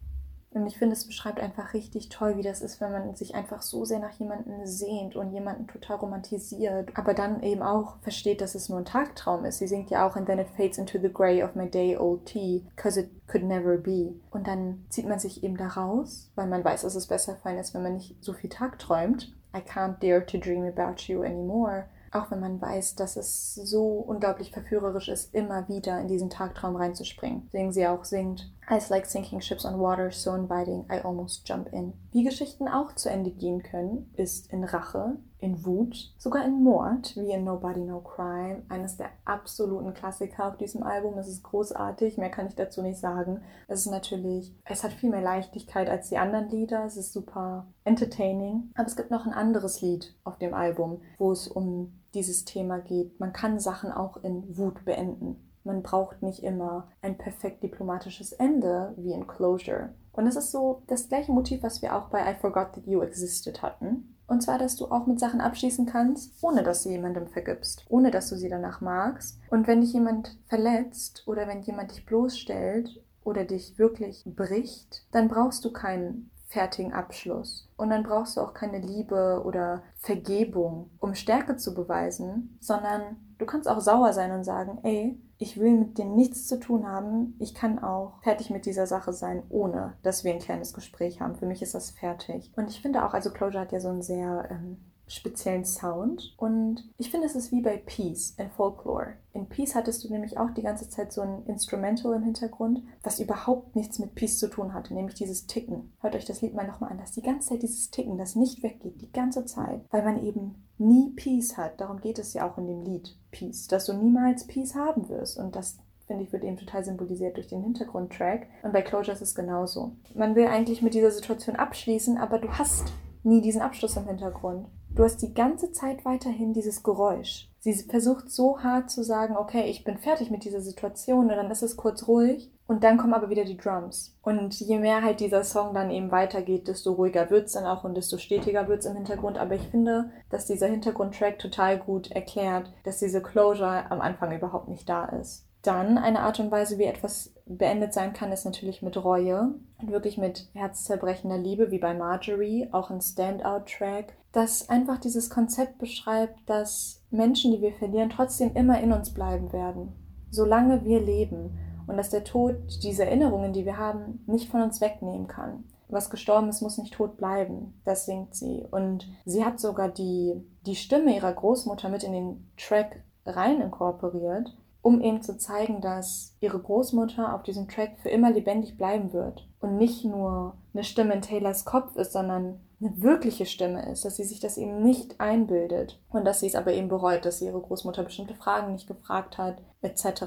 Und 0.51 0.65
ich 0.65 0.77
finde, 0.77 0.93
es 0.93 1.05
beschreibt 1.05 1.39
einfach 1.39 1.73
richtig 1.73 2.09
toll, 2.09 2.37
wie 2.37 2.41
das 2.41 2.61
ist, 2.61 2.79
wenn 2.79 2.91
man 2.91 3.15
sich 3.15 3.35
einfach 3.35 3.61
so 3.61 3.85
sehr 3.85 3.99
nach 3.99 4.13
jemandem 4.13 4.65
sehnt 4.65 5.15
und 5.15 5.31
jemanden 5.31 5.67
total 5.67 5.97
romantisiert, 5.97 6.89
aber 6.95 7.13
dann 7.13 7.43
eben 7.43 7.61
auch 7.61 7.97
versteht, 7.99 8.41
dass 8.41 8.55
es 8.55 8.69
nur 8.69 8.79
ein 8.79 8.85
Tagtraum 8.85 9.45
ist. 9.45 9.59
Sie 9.59 9.67
singt 9.67 9.89
ja 9.89 10.07
auch, 10.07 10.15
and 10.15 10.25
then 10.25 10.39
it 10.39 10.47
fades 10.55 10.77
into 10.77 10.99
the 10.99 11.11
grey 11.11 11.43
of 11.43 11.55
my 11.55 11.69
day 11.69 11.97
old 11.97 12.25
tea, 12.25 12.65
cause 12.75 12.99
it 12.99 13.09
could 13.27 13.43
never 13.43 13.77
be. 13.77 14.13
Und 14.31 14.47
dann 14.47 14.85
zieht 14.89 15.07
man 15.07 15.19
sich 15.19 15.43
eben 15.43 15.57
da 15.57 15.67
raus, 15.67 16.31
weil 16.35 16.47
man 16.47 16.63
weiß, 16.63 16.83
dass 16.83 16.95
es 16.95 17.07
besser 17.07 17.35
fallen 17.35 17.59
ist, 17.59 17.73
wenn 17.73 17.83
man 17.83 17.93
nicht 17.93 18.23
so 18.23 18.33
viel 18.33 18.49
Tag 18.49 18.79
träumt. 18.79 19.33
I 19.55 19.59
can't 19.59 19.99
dare 20.01 20.25
to 20.25 20.37
dream 20.37 20.63
about 20.63 21.01
you 21.07 21.23
anymore. 21.23 21.85
Auch 22.11 22.31
wenn 22.31 22.39
man 22.39 22.61
weiß, 22.61 22.95
dass 22.95 23.17
es 23.17 23.55
so 23.55 23.99
unglaublich 23.99 24.51
verführerisch 24.51 25.09
ist, 25.09 25.33
immer 25.33 25.67
wieder 25.67 25.99
in 25.99 26.07
diesen 26.07 26.29
Tagtraum 26.29 26.75
reinzuspringen. 26.75 27.43
Deswegen 27.47 27.73
sie 27.73 27.85
auch 27.85 28.05
singt, 28.05 28.49
I's 28.69 28.89
like 28.89 29.05
sinking 29.05 29.39
ships 29.39 29.63
on 29.63 29.79
water, 29.79 30.11
so 30.11 30.33
inviting, 30.33 30.85
I 30.89 30.99
almost 30.99 31.47
jump 31.47 31.71
in. 31.71 31.93
Wie 32.11 32.23
Geschichten 32.23 32.67
auch 32.67 32.93
zu 32.95 33.09
Ende 33.09 33.31
gehen 33.31 33.63
können, 33.63 34.11
ist 34.17 34.51
in 34.51 34.65
Rache, 34.65 35.17
in 35.39 35.65
Wut, 35.65 36.13
sogar 36.17 36.43
in 36.43 36.63
Mord, 36.63 37.15
wie 37.15 37.31
in 37.31 37.45
Nobody 37.45 37.79
No 37.79 38.01
Crime. 38.01 38.63
Eines 38.67 38.97
der 38.97 39.09
absoluten 39.23 39.93
Klassiker 39.93 40.49
auf 40.49 40.57
diesem 40.57 40.83
Album. 40.83 41.17
Es 41.17 41.29
ist 41.29 41.43
großartig, 41.43 42.17
mehr 42.17 42.29
kann 42.29 42.47
ich 42.47 42.55
dazu 42.55 42.81
nicht 42.81 42.99
sagen. 42.99 43.41
Es 43.69 43.81
ist 43.81 43.91
natürlich, 43.91 44.53
es 44.65 44.83
hat 44.83 44.91
viel 44.91 45.11
mehr 45.11 45.21
Leichtigkeit 45.21 45.89
als 45.89 46.09
die 46.09 46.17
anderen 46.17 46.49
Lieder. 46.49 46.83
Es 46.83 46.97
ist 46.97 47.13
super 47.13 47.67
entertaining. 47.85 48.71
Aber 48.75 48.87
es 48.87 48.97
gibt 48.97 49.11
noch 49.11 49.25
ein 49.25 49.33
anderes 49.33 49.81
Lied 49.81 50.13
auf 50.25 50.37
dem 50.39 50.53
Album, 50.53 51.01
wo 51.17 51.31
es 51.31 51.47
um 51.47 52.01
dieses 52.13 52.43
Thema 52.43 52.79
geht. 52.79 53.19
Man 53.19 53.31
kann 53.31 53.59
Sachen 53.59 53.91
auch 53.91 54.17
in 54.17 54.57
Wut 54.57 54.83
beenden. 54.83 55.46
Man 55.67 55.83
braucht 55.83 56.23
nicht 56.23 56.43
immer 56.43 56.87
ein 57.01 57.17
perfekt 57.17 57.61
diplomatisches 57.61 58.31
Ende 58.31 58.93
wie 58.95 59.11
in 59.11 59.27
Closure. 59.27 59.89
Und 60.13 60.25
es 60.25 60.37
ist 60.37 60.51
so 60.51 60.81
das 60.87 61.09
gleiche 61.09 61.33
Motiv, 61.33 61.61
was 61.61 61.81
wir 61.81 61.93
auch 61.93 62.07
bei 62.07 62.21
I 62.21 62.35
Forgot 62.39 62.71
That 62.71 62.87
You 62.87 63.01
Existed 63.01 63.61
hatten. 63.61 64.15
Und 64.27 64.41
zwar, 64.41 64.57
dass 64.59 64.77
du 64.77 64.85
auch 64.85 65.07
mit 65.07 65.19
Sachen 65.19 65.41
abschließen 65.41 65.85
kannst, 65.85 66.41
ohne 66.41 66.63
dass 66.63 66.83
du 66.83 66.89
jemandem 66.89 67.27
vergibst, 67.27 67.85
ohne 67.89 68.11
dass 68.11 68.29
du 68.29 68.37
sie 68.37 68.47
danach 68.47 68.79
magst. 68.79 69.41
Und 69.49 69.67
wenn 69.67 69.81
dich 69.81 69.91
jemand 69.91 70.37
verletzt 70.47 71.23
oder 71.27 71.49
wenn 71.49 71.61
jemand 71.61 71.91
dich 71.91 72.05
bloßstellt 72.05 73.03
oder 73.25 73.43
dich 73.43 73.77
wirklich 73.77 74.23
bricht, 74.25 75.05
dann 75.11 75.27
brauchst 75.27 75.65
du 75.65 75.73
keinen 75.73 76.31
fertigen 76.45 76.93
Abschluss. 76.93 77.69
Und 77.75 77.89
dann 77.89 78.03
brauchst 78.03 78.37
du 78.37 78.41
auch 78.41 78.53
keine 78.53 78.79
Liebe 78.79 79.43
oder 79.45 79.83
Vergebung, 79.95 80.91
um 80.99 81.13
Stärke 81.13 81.57
zu 81.57 81.73
beweisen, 81.73 82.57
sondern 82.61 83.17
du 83.37 83.45
kannst 83.45 83.67
auch 83.67 83.79
sauer 83.79 84.13
sein 84.13 84.31
und 84.31 84.43
sagen, 84.43 84.79
ey, 84.83 85.19
ich 85.37 85.59
will 85.59 85.71
mit 85.71 85.97
dem 85.97 86.15
nichts 86.15 86.47
zu 86.47 86.59
tun 86.59 86.87
haben. 86.87 87.35
Ich 87.39 87.53
kann 87.53 87.79
auch 87.79 88.21
fertig 88.23 88.49
mit 88.49 88.65
dieser 88.65 88.87
Sache 88.87 89.13
sein, 89.13 89.43
ohne 89.49 89.93
dass 90.01 90.23
wir 90.23 90.33
ein 90.33 90.39
kleines 90.39 90.73
Gespräch 90.73 91.21
haben. 91.21 91.35
Für 91.35 91.45
mich 91.45 91.61
ist 91.61 91.75
das 91.75 91.91
fertig. 91.91 92.51
Und 92.55 92.69
ich 92.69 92.81
finde 92.81 93.05
auch, 93.05 93.13
also 93.13 93.29
Closure 93.29 93.61
hat 93.61 93.71
ja 93.71 93.79
so 93.79 93.89
einen 93.89 94.01
sehr 94.01 94.47
ähm, 94.49 94.77
speziellen 95.07 95.65
Sound. 95.65 96.33
Und 96.37 96.83
ich 96.97 97.09
finde, 97.09 97.27
es 97.27 97.35
ist 97.35 97.51
wie 97.51 97.61
bei 97.61 97.77
Peace 97.77 98.35
in 98.37 98.49
Folklore. 98.49 99.13
In 99.33 99.47
Peace 99.47 99.75
hattest 99.75 100.03
du 100.03 100.09
nämlich 100.09 100.37
auch 100.37 100.51
die 100.51 100.63
ganze 100.63 100.89
Zeit 100.89 101.13
so 101.13 101.21
ein 101.21 101.45
Instrumental 101.45 102.15
im 102.15 102.23
Hintergrund, 102.23 102.83
was 103.03 103.19
überhaupt 103.19 103.75
nichts 103.75 103.99
mit 103.99 104.15
Peace 104.15 104.39
zu 104.39 104.49
tun 104.49 104.73
hatte, 104.73 104.93
nämlich 104.93 105.15
dieses 105.15 105.47
Ticken. 105.47 105.93
Hört 106.01 106.15
euch 106.15 106.25
das 106.25 106.41
Lied 106.41 106.53
mal 106.53 106.67
nochmal 106.67 106.91
an, 106.91 106.97
dass 106.97 107.11
die 107.11 107.21
ganze 107.21 107.49
Zeit 107.49 107.61
dieses 107.61 107.89
Ticken, 107.91 108.17
das 108.17 108.35
nicht 108.35 108.63
weggeht, 108.63 109.01
die 109.01 109.11
ganze 109.11 109.45
Zeit, 109.45 109.81
weil 109.91 110.03
man 110.03 110.23
eben 110.23 110.63
nie 110.77 111.11
Peace 111.15 111.57
hat. 111.57 111.79
Darum 111.79 112.01
geht 112.01 112.19
es 112.19 112.33
ja 112.33 112.49
auch 112.49 112.57
in 112.57 112.67
dem 112.67 112.81
Lied 112.81 113.17
Peace, 113.31 113.67
dass 113.67 113.85
du 113.85 113.93
niemals 113.93 114.47
Peace 114.47 114.75
haben 114.75 115.09
wirst 115.09 115.37
und 115.37 115.55
das 115.55 115.77
finde 116.07 116.23
ich, 116.23 116.31
wird 116.31 116.43
eben 116.43 116.57
total 116.57 116.83
symbolisiert 116.85 117.35
durch 117.35 117.47
den 117.47 117.61
Hintergrundtrack. 117.61 118.47
Und 118.63 118.71
bei 118.71 118.81
Closure 118.81 119.13
ist 119.13 119.21
es 119.21 119.35
genauso. 119.35 119.91
Man 120.15 120.35
will 120.35 120.47
eigentlich 120.47 120.81
mit 120.81 120.93
dieser 120.93 121.11
Situation 121.11 121.57
abschließen, 121.57 122.17
aber 122.17 122.39
du 122.39 122.49
hast 122.49 122.93
nie 123.23 123.41
diesen 123.41 123.61
Abschluss 123.61 123.97
im 123.97 124.07
Hintergrund. 124.07 124.67
Du 124.97 125.03
hast 125.03 125.21
die 125.21 125.35
ganze 125.35 125.71
Zeit 125.71 126.05
weiterhin 126.05 126.53
dieses 126.53 126.81
Geräusch. 126.81 127.51
Sie 127.59 127.71
versucht 127.75 128.31
so 128.31 128.61
hart 128.61 128.89
zu 128.89 129.03
sagen, 129.03 129.37
okay, 129.37 129.69
ich 129.69 129.83
bin 129.83 129.99
fertig 129.99 130.31
mit 130.31 130.43
dieser 130.43 130.59
Situation 130.59 131.29
und 131.29 131.37
dann 131.37 131.51
ist 131.51 131.61
es 131.61 131.77
kurz 131.77 132.07
ruhig 132.07 132.51
und 132.65 132.83
dann 132.83 132.97
kommen 132.97 133.13
aber 133.13 133.29
wieder 133.29 133.45
die 133.45 133.57
Drums. 133.57 134.17
Und 134.23 134.59
je 134.59 134.79
mehr 134.79 135.03
halt 135.03 135.19
dieser 135.19 135.43
Song 135.43 135.75
dann 135.75 135.91
eben 135.91 136.09
weitergeht, 136.09 136.67
desto 136.67 136.93
ruhiger 136.93 137.29
wird 137.29 137.45
es 137.45 137.51
dann 137.51 137.65
auch 137.65 137.83
und 137.83 137.93
desto 137.93 138.17
stetiger 138.17 138.67
wird 138.67 138.79
es 138.79 138.87
im 138.87 138.95
Hintergrund. 138.95 139.37
Aber 139.37 139.53
ich 139.53 139.67
finde, 139.67 140.09
dass 140.31 140.47
dieser 140.47 140.65
Hintergrundtrack 140.65 141.37
total 141.37 141.77
gut 141.77 142.09
erklärt, 142.09 142.73
dass 142.83 142.97
diese 142.97 143.21
Closure 143.21 143.91
am 143.91 144.01
Anfang 144.01 144.35
überhaupt 144.35 144.67
nicht 144.67 144.89
da 144.89 145.05
ist. 145.05 145.45
Dann 145.61 145.99
eine 145.99 146.21
Art 146.21 146.39
und 146.39 146.49
Weise, 146.49 146.79
wie 146.79 146.85
etwas 146.85 147.33
beendet 147.45 147.93
sein 147.93 148.13
kann, 148.13 148.31
ist 148.31 148.45
natürlich 148.45 148.81
mit 148.81 148.97
Reue 148.97 149.53
und 149.79 149.91
wirklich 149.91 150.17
mit 150.17 150.49
herzzerbrechender 150.53 151.37
Liebe, 151.37 151.69
wie 151.69 151.79
bei 151.79 151.93
Marjorie, 151.93 152.69
auch 152.71 152.89
ein 152.89 153.01
Standout-Track, 153.01 154.13
das 154.37 154.69
einfach 154.69 154.99
dieses 154.99 155.31
Konzept 155.31 155.79
beschreibt, 155.79 156.47
dass 156.47 157.01
Menschen, 157.09 157.51
die 157.51 157.61
wir 157.61 157.73
verlieren, 157.73 158.11
trotzdem 158.11 158.53
immer 158.53 158.79
in 158.79 158.93
uns 158.93 159.11
bleiben 159.11 159.51
werden, 159.51 159.93
solange 160.29 160.85
wir 160.85 161.01
leben 161.01 161.57
und 161.87 161.97
dass 161.97 162.11
der 162.11 162.23
Tod 162.23 162.55
diese 162.83 163.05
Erinnerungen, 163.05 163.51
die 163.51 163.65
wir 163.65 163.77
haben, 163.77 164.23
nicht 164.27 164.49
von 164.49 164.61
uns 164.61 164.79
wegnehmen 164.79 165.27
kann. 165.27 165.63
Was 165.89 166.11
gestorben 166.11 166.49
ist, 166.49 166.61
muss 166.61 166.77
nicht 166.77 166.93
tot 166.93 167.17
bleiben. 167.17 167.81
Das 167.83 168.05
singt 168.05 168.35
sie. 168.35 168.63
Und 168.69 169.09
sie 169.25 169.43
hat 169.43 169.59
sogar 169.59 169.89
die, 169.89 170.35
die 170.67 170.75
Stimme 170.75 171.15
ihrer 171.15 171.33
Großmutter 171.33 171.89
mit 171.89 172.03
in 172.03 172.11
den 172.11 172.51
Track 172.57 173.01
rein 173.25 173.59
inkorporiert, 173.59 174.55
um 174.83 175.01
eben 175.01 175.23
zu 175.23 175.37
zeigen, 175.37 175.81
dass 175.81 176.35
ihre 176.41 176.59
Großmutter 176.59 177.33
auf 177.33 177.41
diesem 177.41 177.67
Track 177.67 177.97
für 178.03 178.09
immer 178.09 178.29
lebendig 178.29 178.77
bleiben 178.77 179.13
wird 179.13 179.47
und 179.61 179.77
nicht 179.77 180.05
nur 180.05 180.57
eine 180.73 180.83
Stimme 180.83 181.15
in 181.15 181.21
Taylors 181.21 181.65
Kopf 181.65 181.95
ist, 181.95 182.11
sondern 182.13 182.59
eine 182.79 183.01
wirkliche 183.01 183.45
Stimme 183.45 183.91
ist, 183.91 184.05
dass 184.05 184.17
sie 184.17 184.23
sich 184.23 184.39
das 184.39 184.57
eben 184.57 184.83
nicht 184.83 185.19
einbildet 185.19 185.99
und 186.09 186.25
dass 186.25 186.39
sie 186.39 186.47
es 186.47 186.55
aber 186.55 186.73
eben 186.73 186.89
bereut, 186.89 187.25
dass 187.25 187.39
sie 187.39 187.45
ihre 187.45 187.61
Großmutter 187.61 188.03
bestimmte 188.03 188.35
Fragen 188.35 188.73
nicht 188.73 188.87
gefragt 188.87 189.37
hat, 189.37 189.61
etc. 189.81 190.25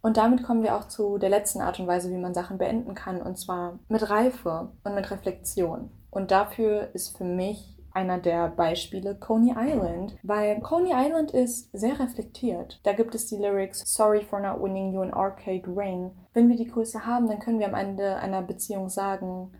Und 0.00 0.16
damit 0.16 0.42
kommen 0.42 0.62
wir 0.62 0.76
auch 0.76 0.88
zu 0.88 1.18
der 1.18 1.30
letzten 1.30 1.60
Art 1.60 1.78
und 1.80 1.86
Weise, 1.86 2.10
wie 2.10 2.18
man 2.18 2.34
Sachen 2.34 2.58
beenden 2.58 2.94
kann, 2.94 3.20
und 3.20 3.38
zwar 3.38 3.78
mit 3.88 4.08
Reife 4.08 4.70
und 4.84 4.94
mit 4.94 5.10
Reflexion. 5.10 5.90
Und 6.10 6.30
dafür 6.30 6.90
ist 6.94 7.16
für 7.18 7.24
mich 7.24 7.76
einer 7.96 8.18
der 8.18 8.48
Beispiele 8.48 9.14
Coney 9.14 9.54
Island, 9.56 10.16
weil 10.22 10.60
Coney 10.60 10.92
Island 10.94 11.30
ist 11.30 11.70
sehr 11.72 11.98
reflektiert. 11.98 12.78
Da 12.84 12.92
gibt 12.92 13.14
es 13.14 13.26
die 13.26 13.36
Lyrics 13.36 13.82
Sorry 13.86 14.22
for 14.22 14.38
not 14.38 14.62
winning 14.62 14.92
you 14.92 15.00
an 15.00 15.14
arcade 15.14 15.66
ring. 15.66 16.12
Wenn 16.34 16.48
wir 16.50 16.56
die 16.56 16.68
Größe 16.68 17.06
haben, 17.06 17.26
dann 17.26 17.38
können 17.38 17.58
wir 17.58 17.66
am 17.66 17.74
Ende 17.74 18.16
einer 18.16 18.42
Beziehung 18.42 18.90
sagen, 18.90 19.52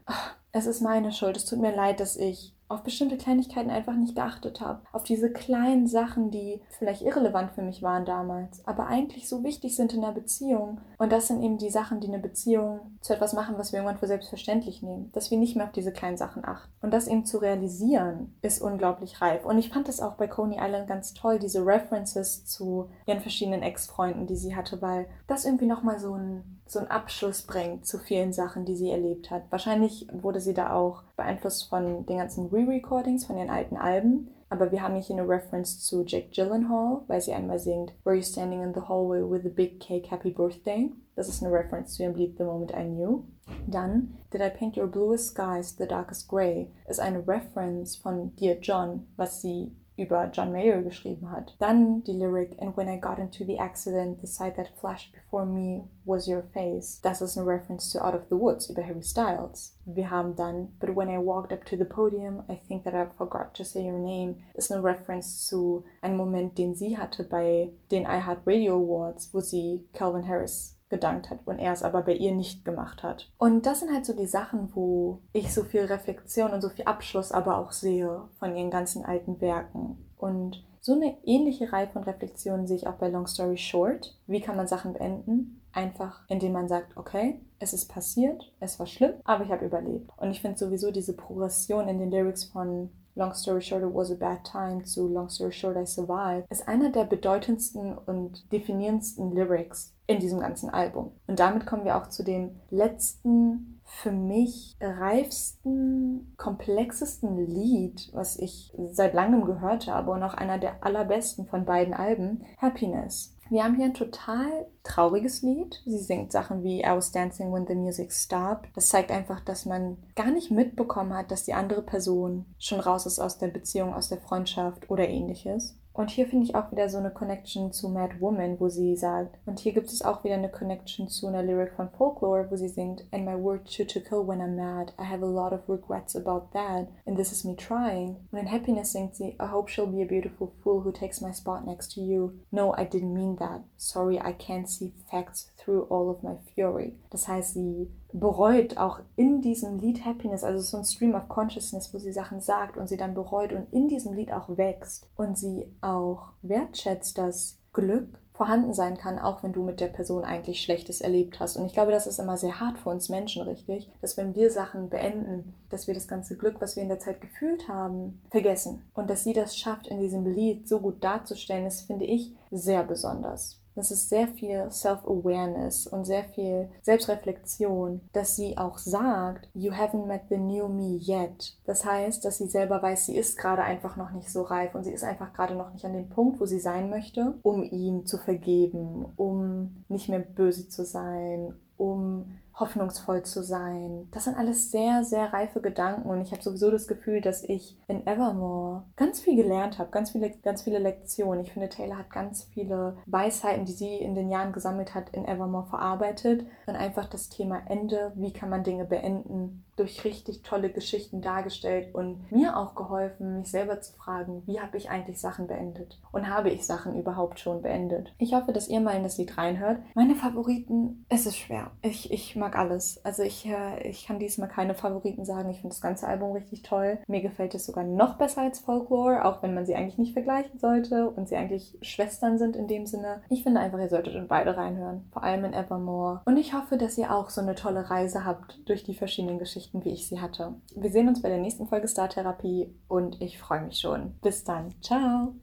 es 0.56 0.66
ist 0.66 0.80
meine 0.80 1.12
Schuld, 1.12 1.36
es 1.36 1.44
tut 1.44 1.60
mir 1.60 1.74
leid, 1.74 2.00
dass 2.00 2.16
ich 2.16 2.55
auf 2.68 2.82
bestimmte 2.82 3.16
Kleinigkeiten 3.16 3.70
einfach 3.70 3.94
nicht 3.94 4.14
geachtet 4.14 4.60
habe. 4.60 4.80
Auf 4.92 5.04
diese 5.04 5.30
kleinen 5.30 5.86
Sachen, 5.86 6.30
die 6.30 6.60
vielleicht 6.78 7.02
irrelevant 7.02 7.52
für 7.52 7.62
mich 7.62 7.82
waren 7.82 8.04
damals, 8.04 8.66
aber 8.66 8.86
eigentlich 8.86 9.28
so 9.28 9.44
wichtig 9.44 9.76
sind 9.76 9.92
in 9.92 10.04
einer 10.04 10.12
Beziehung. 10.12 10.80
Und 10.98 11.12
das 11.12 11.28
sind 11.28 11.42
eben 11.42 11.58
die 11.58 11.70
Sachen, 11.70 12.00
die 12.00 12.08
eine 12.08 12.18
Beziehung 12.18 12.98
zu 13.00 13.14
etwas 13.14 13.32
machen, 13.32 13.56
was 13.58 13.72
wir 13.72 13.78
irgendwann 13.78 13.98
für 13.98 14.06
selbstverständlich 14.06 14.82
nehmen. 14.82 15.10
Dass 15.12 15.30
wir 15.30 15.38
nicht 15.38 15.56
mehr 15.56 15.66
auf 15.66 15.72
diese 15.72 15.92
kleinen 15.92 16.16
Sachen 16.16 16.44
achten. 16.44 16.72
Und 16.80 16.92
das 16.92 17.08
eben 17.08 17.24
zu 17.24 17.38
realisieren, 17.38 18.34
ist 18.42 18.60
unglaublich 18.60 19.20
reif. 19.20 19.44
Und 19.44 19.58
ich 19.58 19.70
fand 19.70 19.88
es 19.88 20.00
auch 20.00 20.14
bei 20.14 20.26
Coney 20.26 20.58
Island 20.60 20.88
ganz 20.88 21.14
toll, 21.14 21.38
diese 21.38 21.64
References 21.64 22.44
zu 22.46 22.88
ihren 23.06 23.20
verschiedenen 23.20 23.62
Ex-Freunden, 23.62 24.26
die 24.26 24.36
sie 24.36 24.56
hatte, 24.56 24.82
weil 24.82 25.06
das 25.26 25.44
irgendwie 25.44 25.66
nochmal 25.66 25.98
so 25.98 26.14
ein 26.14 26.56
so 26.66 26.80
einen 26.80 26.88
Abschluss 26.88 27.42
bringt 27.42 27.86
zu 27.86 27.98
vielen 27.98 28.32
Sachen, 28.32 28.64
die 28.64 28.74
sie 28.74 28.90
erlebt 28.90 29.30
hat. 29.30 29.44
Wahrscheinlich 29.50 30.08
wurde 30.12 30.40
sie 30.40 30.54
da 30.54 30.72
auch 30.72 31.04
beeinflusst 31.16 31.68
von 31.68 32.06
den 32.06 32.18
ganzen 32.18 32.48
Re-Recordings 32.48 33.24
von 33.24 33.36
ihren 33.36 33.50
alten 33.50 33.76
Alben. 33.76 34.28
Aber 34.48 34.70
wir 34.70 34.80
haben 34.80 34.94
hier 34.96 35.16
eine 35.16 35.28
Reference 35.28 35.80
zu 35.80 36.04
Jake 36.04 36.28
Gyllenhaal, 36.30 37.02
weil 37.08 37.20
sie 37.20 37.32
einmal 37.32 37.58
singt 37.58 37.92
Were 38.04 38.14
you 38.14 38.22
standing 38.22 38.62
in 38.62 38.72
the 38.74 38.88
hallway 38.88 39.20
with 39.20 39.44
a 39.44 39.52
big 39.52 39.80
cake, 39.80 40.10
happy 40.10 40.30
birthday? 40.30 40.92
Das 41.16 41.28
ist 41.28 41.42
eine 41.42 41.52
Reference 41.52 41.94
zu 41.94 42.02
ihrem 42.04 42.14
Lied 42.14 42.36
The 42.38 42.44
Moment 42.44 42.70
I 42.70 42.84
Knew. 42.84 43.24
Dann 43.66 44.14
Did 44.32 44.42
I 44.42 44.50
paint 44.50 44.76
your 44.76 44.86
bluest 44.86 45.28
skies 45.28 45.76
the 45.76 45.86
darkest 45.86 46.28
gray? 46.28 46.70
ist 46.86 47.00
eine 47.00 47.26
Reference 47.26 47.96
von 47.96 48.36
Dear 48.36 48.58
John, 48.60 49.06
was 49.16 49.40
sie 49.40 49.74
über 49.96 50.30
John 50.32 50.52
Mayer 50.52 50.82
geschrieben 50.82 51.30
hat. 51.30 51.56
Dann 51.58 52.02
die 52.04 52.12
Lyric 52.12 52.60
And 52.60 52.76
when 52.76 52.88
I 52.88 53.00
got 53.00 53.18
into 53.18 53.44
the 53.44 53.58
accident, 53.58 54.20
the 54.20 54.26
sight 54.26 54.56
that 54.56 54.68
flashed 54.78 55.12
before 55.12 55.46
me 55.46 55.88
was 56.04 56.28
your 56.28 56.42
face. 56.52 57.00
Das 57.02 57.20
ist 57.20 57.36
eine 57.36 57.46
Reference 57.46 57.90
to 57.90 57.98
Out 57.98 58.14
of 58.14 58.22
the 58.28 58.36
Woods 58.36 58.68
über 58.70 58.82
Harry 58.82 59.02
Styles. 59.02 59.76
Wir 59.84 60.10
haben 60.10 60.36
dann 60.36 60.68
But 60.78 60.94
when 60.94 61.08
I 61.08 61.18
walked 61.18 61.52
up 61.52 61.64
to 61.66 61.76
the 61.76 61.84
podium, 61.84 62.42
I 62.48 62.56
think 62.68 62.84
that 62.84 62.94
I 62.94 63.06
forgot 63.16 63.54
to 63.54 63.64
say 63.64 63.82
your 63.82 63.98
name. 63.98 64.36
Ist 64.54 64.70
eine 64.70 64.84
Reference 64.84 65.46
zu 65.46 65.84
einem 66.02 66.16
Moment, 66.16 66.58
den 66.58 66.74
sie 66.74 66.96
hatte 66.96 67.24
bei 67.24 67.72
den 67.90 68.04
iHeart 68.04 68.40
Radio 68.46 68.76
Awards, 68.76 69.32
wo 69.32 69.40
sie 69.40 69.88
Calvin 69.92 70.26
Harris 70.26 70.75
gedankt 70.88 71.30
hat 71.30 71.40
und 71.44 71.58
er 71.58 71.72
es 71.72 71.82
aber 71.82 72.02
bei 72.02 72.14
ihr 72.14 72.32
nicht 72.32 72.64
gemacht 72.64 73.02
hat. 73.02 73.30
Und 73.38 73.66
das 73.66 73.80
sind 73.80 73.92
halt 73.92 74.06
so 74.06 74.12
die 74.12 74.26
Sachen, 74.26 74.70
wo 74.74 75.20
ich 75.32 75.52
so 75.52 75.64
viel 75.64 75.84
Reflexion 75.84 76.52
und 76.52 76.60
so 76.60 76.68
viel 76.68 76.84
Abschluss 76.84 77.32
aber 77.32 77.58
auch 77.58 77.72
sehe 77.72 78.22
von 78.38 78.56
ihren 78.56 78.70
ganzen 78.70 79.04
alten 79.04 79.40
Werken. 79.40 79.98
Und 80.16 80.64
so 80.80 80.94
eine 80.94 81.16
ähnliche 81.24 81.72
Reihe 81.72 81.88
von 81.88 82.04
Reflexionen 82.04 82.66
sehe 82.66 82.76
ich 82.76 82.86
auch 82.86 82.94
bei 82.94 83.08
Long 83.08 83.26
Story 83.26 83.56
Short. 83.56 84.16
Wie 84.28 84.40
kann 84.40 84.56
man 84.56 84.68
Sachen 84.68 84.92
beenden? 84.92 85.60
Einfach, 85.72 86.22
indem 86.28 86.52
man 86.52 86.68
sagt, 86.68 86.96
okay, 86.96 87.40
es 87.58 87.72
ist 87.72 87.88
passiert, 87.88 88.52
es 88.60 88.78
war 88.78 88.86
schlimm, 88.86 89.14
aber 89.24 89.44
ich 89.44 89.50
habe 89.50 89.66
überlebt. 89.66 90.10
Und 90.16 90.30
ich 90.30 90.40
finde 90.40 90.56
sowieso 90.56 90.90
diese 90.92 91.14
Progression 91.14 91.88
in 91.88 91.98
den 91.98 92.10
Lyrics 92.10 92.44
von 92.44 92.90
Long 93.16 93.34
Story 93.34 93.62
Short, 93.62 93.82
It 93.82 93.94
Was 93.94 94.12
a 94.12 94.14
Bad 94.14 94.44
Time 94.44 94.84
zu 94.84 95.08
Long 95.08 95.28
Story 95.28 95.50
Short, 95.50 95.76
I 95.76 95.86
Survived, 95.86 96.46
ist 96.50 96.68
einer 96.68 96.90
der 96.90 97.04
bedeutendsten 97.04 97.96
und 97.96 98.50
definierendsten 98.52 99.34
Lyrics 99.34 99.95
in 100.06 100.20
diesem 100.20 100.40
ganzen 100.40 100.70
Album. 100.70 101.12
Und 101.26 101.40
damit 101.40 101.66
kommen 101.66 101.84
wir 101.84 101.96
auch 101.96 102.08
zu 102.08 102.22
dem 102.22 102.60
letzten, 102.70 103.80
für 103.84 104.12
mich 104.12 104.76
reifsten, 104.80 106.34
komplexesten 106.36 107.36
Lied, 107.46 108.10
was 108.12 108.36
ich 108.38 108.72
seit 108.90 109.14
langem 109.14 109.44
gehört 109.44 109.86
habe 109.86 110.10
und 110.10 110.22
auch 110.22 110.34
einer 110.34 110.58
der 110.58 110.84
allerbesten 110.84 111.46
von 111.46 111.64
beiden 111.64 111.94
Alben, 111.94 112.44
Happiness. 112.58 113.32
Wir 113.48 113.62
haben 113.62 113.76
hier 113.76 113.84
ein 113.84 113.94
total 113.94 114.66
trauriges 114.82 115.42
Lied. 115.42 115.80
Sie 115.84 115.98
singt 115.98 116.32
Sachen 116.32 116.64
wie 116.64 116.80
I 116.80 116.90
was 116.90 117.12
dancing 117.12 117.52
when 117.52 117.66
the 117.66 117.76
music 117.76 118.12
stopped. 118.12 118.68
Das 118.74 118.88
zeigt 118.88 119.12
einfach, 119.12 119.38
dass 119.40 119.66
man 119.66 119.98
gar 120.16 120.32
nicht 120.32 120.50
mitbekommen 120.50 121.14
hat, 121.14 121.30
dass 121.30 121.44
die 121.44 121.54
andere 121.54 121.82
Person 121.82 122.46
schon 122.58 122.80
raus 122.80 123.06
ist 123.06 123.20
aus 123.20 123.38
der 123.38 123.48
Beziehung, 123.48 123.94
aus 123.94 124.08
der 124.08 124.18
Freundschaft 124.18 124.90
oder 124.90 125.08
ähnliches. 125.08 125.78
Und 125.96 126.10
hier 126.10 126.26
finde 126.26 126.44
ich 126.44 126.54
auch 126.54 126.70
wieder 126.70 126.90
so 126.90 126.98
eine 126.98 127.10
Connection 127.10 127.72
zu 127.72 127.88
Mad 127.88 128.20
Woman, 128.20 128.60
wo 128.60 128.68
sie 128.68 128.94
sagt, 128.96 129.38
und 129.46 129.58
hier 129.58 129.72
gibt 129.72 129.88
es 129.88 130.02
auch 130.02 130.24
wieder 130.24 130.34
eine 130.34 130.50
Connection 130.50 131.08
zu 131.08 131.26
einer 131.26 131.42
Lyric 131.42 131.72
von 131.72 131.88
Folklore, 131.88 132.50
wo 132.50 132.56
sie 132.56 132.68
singt, 132.68 133.06
And 133.12 133.24
my 133.24 133.34
word 133.34 133.70
should 133.70 133.90
to 133.92 134.00
kill 134.00 134.26
when 134.26 134.42
I'm 134.42 134.56
mad. 134.56 134.92
I 134.98 135.04
have 135.04 135.22
a 135.22 135.26
lot 135.26 135.54
of 135.54 135.68
regrets 135.68 136.14
about 136.14 136.52
that, 136.52 136.88
and 137.06 137.16
this 137.16 137.32
is 137.32 137.44
me 137.44 137.56
trying. 137.56 138.16
Und 138.30 138.38
in 138.38 138.50
Happiness 138.50 138.92
singt 138.92 139.16
sie, 139.16 139.36
I 139.40 139.46
hope 139.50 139.70
she'll 139.70 139.86
be 139.86 140.02
a 140.02 140.06
beautiful 140.06 140.52
fool 140.62 140.82
who 140.84 140.92
takes 140.92 141.22
my 141.22 141.32
spot 141.32 141.64
next 141.66 141.94
to 141.94 142.02
you. 142.02 142.34
No, 142.50 142.74
I 142.76 142.84
didn't 142.84 143.14
mean 143.14 143.36
that. 143.36 143.62
Sorry, 143.78 144.18
I 144.18 144.32
can't 144.34 144.68
see 144.68 144.92
facts 145.10 145.50
through 145.56 145.86
all 145.88 146.10
of 146.10 146.22
my 146.22 146.36
fury. 146.54 146.98
Das 147.10 147.26
heißt, 147.26 147.54
sie 147.54 147.88
bereut 148.12 148.78
auch 148.78 149.00
in 149.16 149.40
diesem 149.40 149.78
Lied 149.78 150.04
Happiness, 150.04 150.44
also 150.44 150.60
so 150.62 150.76
ein 150.76 150.84
Stream 150.84 151.14
of 151.14 151.28
Consciousness, 151.28 151.92
wo 151.92 151.98
sie 151.98 152.12
Sachen 152.12 152.40
sagt 152.40 152.76
und 152.76 152.88
sie 152.88 152.96
dann 152.96 153.14
bereut 153.14 153.52
und 153.52 153.72
in 153.72 153.88
diesem 153.88 154.12
Lied 154.12 154.32
auch 154.32 154.56
wächst 154.56 155.08
und 155.16 155.36
sie 155.38 155.66
auch 155.80 156.28
wertschätzt, 156.42 157.18
dass 157.18 157.58
Glück 157.72 158.18
vorhanden 158.32 158.74
sein 158.74 158.96
kann, 158.96 159.18
auch 159.18 159.42
wenn 159.42 159.52
du 159.52 159.62
mit 159.62 159.80
der 159.80 159.88
Person 159.88 160.24
eigentlich 160.24 160.60
Schlechtes 160.60 161.00
erlebt 161.00 161.40
hast. 161.40 161.56
Und 161.56 161.64
ich 161.66 161.72
glaube, 161.72 161.90
das 161.90 162.06
ist 162.06 162.18
immer 162.18 162.36
sehr 162.36 162.60
hart 162.60 162.78
für 162.78 162.90
uns 162.90 163.08
Menschen, 163.08 163.42
richtig, 163.42 163.90
dass 164.00 164.16
wenn 164.16 164.34
wir 164.34 164.50
Sachen 164.50 164.90
beenden, 164.90 165.54
dass 165.70 165.86
wir 165.86 165.94
das 165.94 166.06
ganze 166.06 166.36
Glück, 166.36 166.60
was 166.60 166.76
wir 166.76 166.82
in 166.82 166.90
der 166.90 166.98
Zeit 166.98 167.20
gefühlt 167.20 167.68
haben, 167.68 168.20
vergessen. 168.30 168.82
Und 168.94 169.08
dass 169.08 169.24
sie 169.24 169.32
das 169.32 169.56
schafft, 169.56 169.86
in 169.86 170.00
diesem 170.00 170.26
Lied 170.26 170.68
so 170.68 170.80
gut 170.80 171.02
darzustellen, 171.02 171.64
das 171.64 171.80
finde 171.80 172.04
ich 172.04 172.34
sehr 172.50 172.82
besonders. 172.84 173.58
Das 173.76 173.90
ist 173.90 174.08
sehr 174.08 174.26
viel 174.26 174.70
Self-Awareness 174.70 175.86
und 175.86 176.06
sehr 176.06 176.24
viel 176.24 176.70
Selbstreflexion, 176.82 178.00
dass 178.12 178.34
sie 178.34 178.56
auch 178.56 178.78
sagt, 178.78 179.48
you 179.54 179.70
haven't 179.70 180.06
met 180.06 180.22
the 180.30 180.38
new 180.38 180.66
me 180.66 180.98
yet. 180.98 181.56
Das 181.66 181.84
heißt, 181.84 182.24
dass 182.24 182.38
sie 182.38 182.48
selber 182.48 182.82
weiß, 182.82 183.06
sie 183.06 183.16
ist 183.16 183.36
gerade 183.36 183.62
einfach 183.62 183.96
noch 183.96 184.10
nicht 184.12 184.32
so 184.32 184.42
reif 184.42 184.74
und 184.74 184.84
sie 184.84 184.92
ist 184.92 185.04
einfach 185.04 185.34
gerade 185.34 185.54
noch 185.54 185.72
nicht 185.74 185.84
an 185.84 185.92
dem 185.92 186.08
Punkt, 186.08 186.40
wo 186.40 186.46
sie 186.46 186.58
sein 186.58 186.88
möchte, 186.88 187.34
um 187.42 187.62
ihm 187.62 188.06
zu 188.06 188.16
vergeben, 188.16 189.04
um 189.16 189.84
nicht 189.88 190.08
mehr 190.08 190.20
böse 190.20 190.68
zu 190.68 190.84
sein, 190.84 191.54
um 191.76 192.38
hoffnungsvoll 192.58 193.22
zu 193.22 193.42
sein. 193.42 194.08
Das 194.12 194.24
sind 194.24 194.36
alles 194.36 194.70
sehr, 194.70 195.04
sehr 195.04 195.32
reife 195.32 195.60
Gedanken 195.60 196.08
und 196.08 196.22
ich 196.22 196.32
habe 196.32 196.42
sowieso 196.42 196.70
das 196.70 196.88
Gefühl, 196.88 197.20
dass 197.20 197.44
ich 197.44 197.76
in 197.86 198.06
Evermore 198.06 198.84
ganz 198.96 199.20
viel 199.20 199.36
gelernt 199.36 199.78
habe, 199.78 199.90
ganz 199.90 200.10
viele, 200.10 200.30
ganz 200.42 200.62
viele 200.62 200.78
Lektionen. 200.78 201.44
Ich 201.44 201.52
finde, 201.52 201.68
Taylor 201.68 201.98
hat 201.98 202.10
ganz 202.10 202.44
viele 202.44 202.96
Weisheiten, 203.06 203.66
die 203.66 203.72
sie 203.72 203.96
in 203.96 204.14
den 204.14 204.30
Jahren 204.30 204.52
gesammelt 204.52 204.94
hat, 204.94 205.10
in 205.10 205.26
Evermore 205.26 205.66
verarbeitet 205.66 206.46
und 206.66 206.76
einfach 206.76 207.08
das 207.08 207.28
Thema 207.28 207.60
Ende, 207.66 208.12
wie 208.16 208.32
kann 208.32 208.48
man 208.48 208.64
Dinge 208.64 208.86
beenden, 208.86 209.65
durch 209.76 210.04
richtig 210.04 210.42
tolle 210.42 210.70
Geschichten 210.70 211.20
dargestellt 211.20 211.94
und 211.94 212.30
mir 212.32 212.56
auch 212.56 212.74
geholfen, 212.74 213.38
mich 213.38 213.50
selber 213.50 213.80
zu 213.80 213.92
fragen, 213.94 214.42
wie 214.46 214.60
habe 214.60 214.76
ich 214.76 214.90
eigentlich 214.90 215.20
Sachen 215.20 215.46
beendet 215.46 216.00
und 216.12 216.28
habe 216.28 216.50
ich 216.50 216.66
Sachen 216.66 216.98
überhaupt 216.98 217.38
schon 217.40 217.62
beendet. 217.62 218.14
Ich 218.18 218.34
hoffe, 218.34 218.52
dass 218.52 218.68
ihr 218.68 218.80
mal 218.80 218.96
in 218.96 219.02
das 219.02 219.18
Lied 219.18 219.36
reinhört. 219.36 219.78
Meine 219.94 220.14
Favoriten, 220.14 221.04
es 221.08 221.26
ist 221.26 221.36
schwer. 221.36 221.70
Ich, 221.82 222.10
ich 222.10 222.36
mag 222.36 222.56
alles. 222.56 223.04
Also 223.04 223.22
ich, 223.22 223.46
äh, 223.46 223.86
ich 223.88 224.06
kann 224.06 224.18
diesmal 224.18 224.48
keine 224.48 224.74
Favoriten 224.74 225.24
sagen. 225.24 225.50
Ich 225.50 225.60
finde 225.60 225.74
das 225.74 225.82
ganze 225.82 226.06
Album 226.06 226.32
richtig 226.32 226.62
toll. 226.62 226.98
Mir 227.06 227.20
gefällt 227.20 227.54
es 227.54 227.66
sogar 227.66 227.84
noch 227.84 228.16
besser 228.16 228.42
als 228.42 228.60
Folklore, 228.60 229.24
auch 229.24 229.42
wenn 229.42 229.54
man 229.54 229.66
sie 229.66 229.74
eigentlich 229.74 229.98
nicht 229.98 230.14
vergleichen 230.14 230.58
sollte 230.58 231.10
und 231.10 231.28
sie 231.28 231.36
eigentlich 231.36 231.76
Schwestern 231.82 232.38
sind 232.38 232.56
in 232.56 232.66
dem 232.66 232.86
Sinne. 232.86 233.20
Ich 233.28 233.42
finde 233.42 233.60
einfach, 233.60 233.78
ihr 233.78 233.88
solltet 233.88 234.14
in 234.14 234.28
beide 234.28 234.56
reinhören. 234.56 235.04
Vor 235.12 235.22
allem 235.22 235.44
in 235.44 235.52
Evermore. 235.52 236.22
Und 236.24 236.38
ich 236.38 236.54
hoffe, 236.54 236.78
dass 236.78 236.96
ihr 236.96 237.14
auch 237.14 237.28
so 237.28 237.40
eine 237.40 237.54
tolle 237.54 237.90
Reise 237.90 238.24
habt 238.24 238.58
durch 238.68 238.84
die 238.84 238.94
verschiedenen 238.94 239.38
Geschichten 239.38 239.65
Geschichten, 239.66 239.84
wie 239.84 239.92
ich 239.92 240.06
sie 240.06 240.20
hatte. 240.20 240.54
Wir 240.74 240.90
sehen 240.90 241.08
uns 241.08 241.22
bei 241.22 241.28
der 241.28 241.38
nächsten 241.38 241.66
Folge 241.66 241.88
Star 241.88 242.08
Therapie 242.08 242.74
und 242.88 243.20
ich 243.20 243.38
freue 243.38 243.62
mich 243.62 243.78
schon. 243.78 244.14
Bis 244.22 244.44
dann. 244.44 244.74
Ciao. 244.80 245.34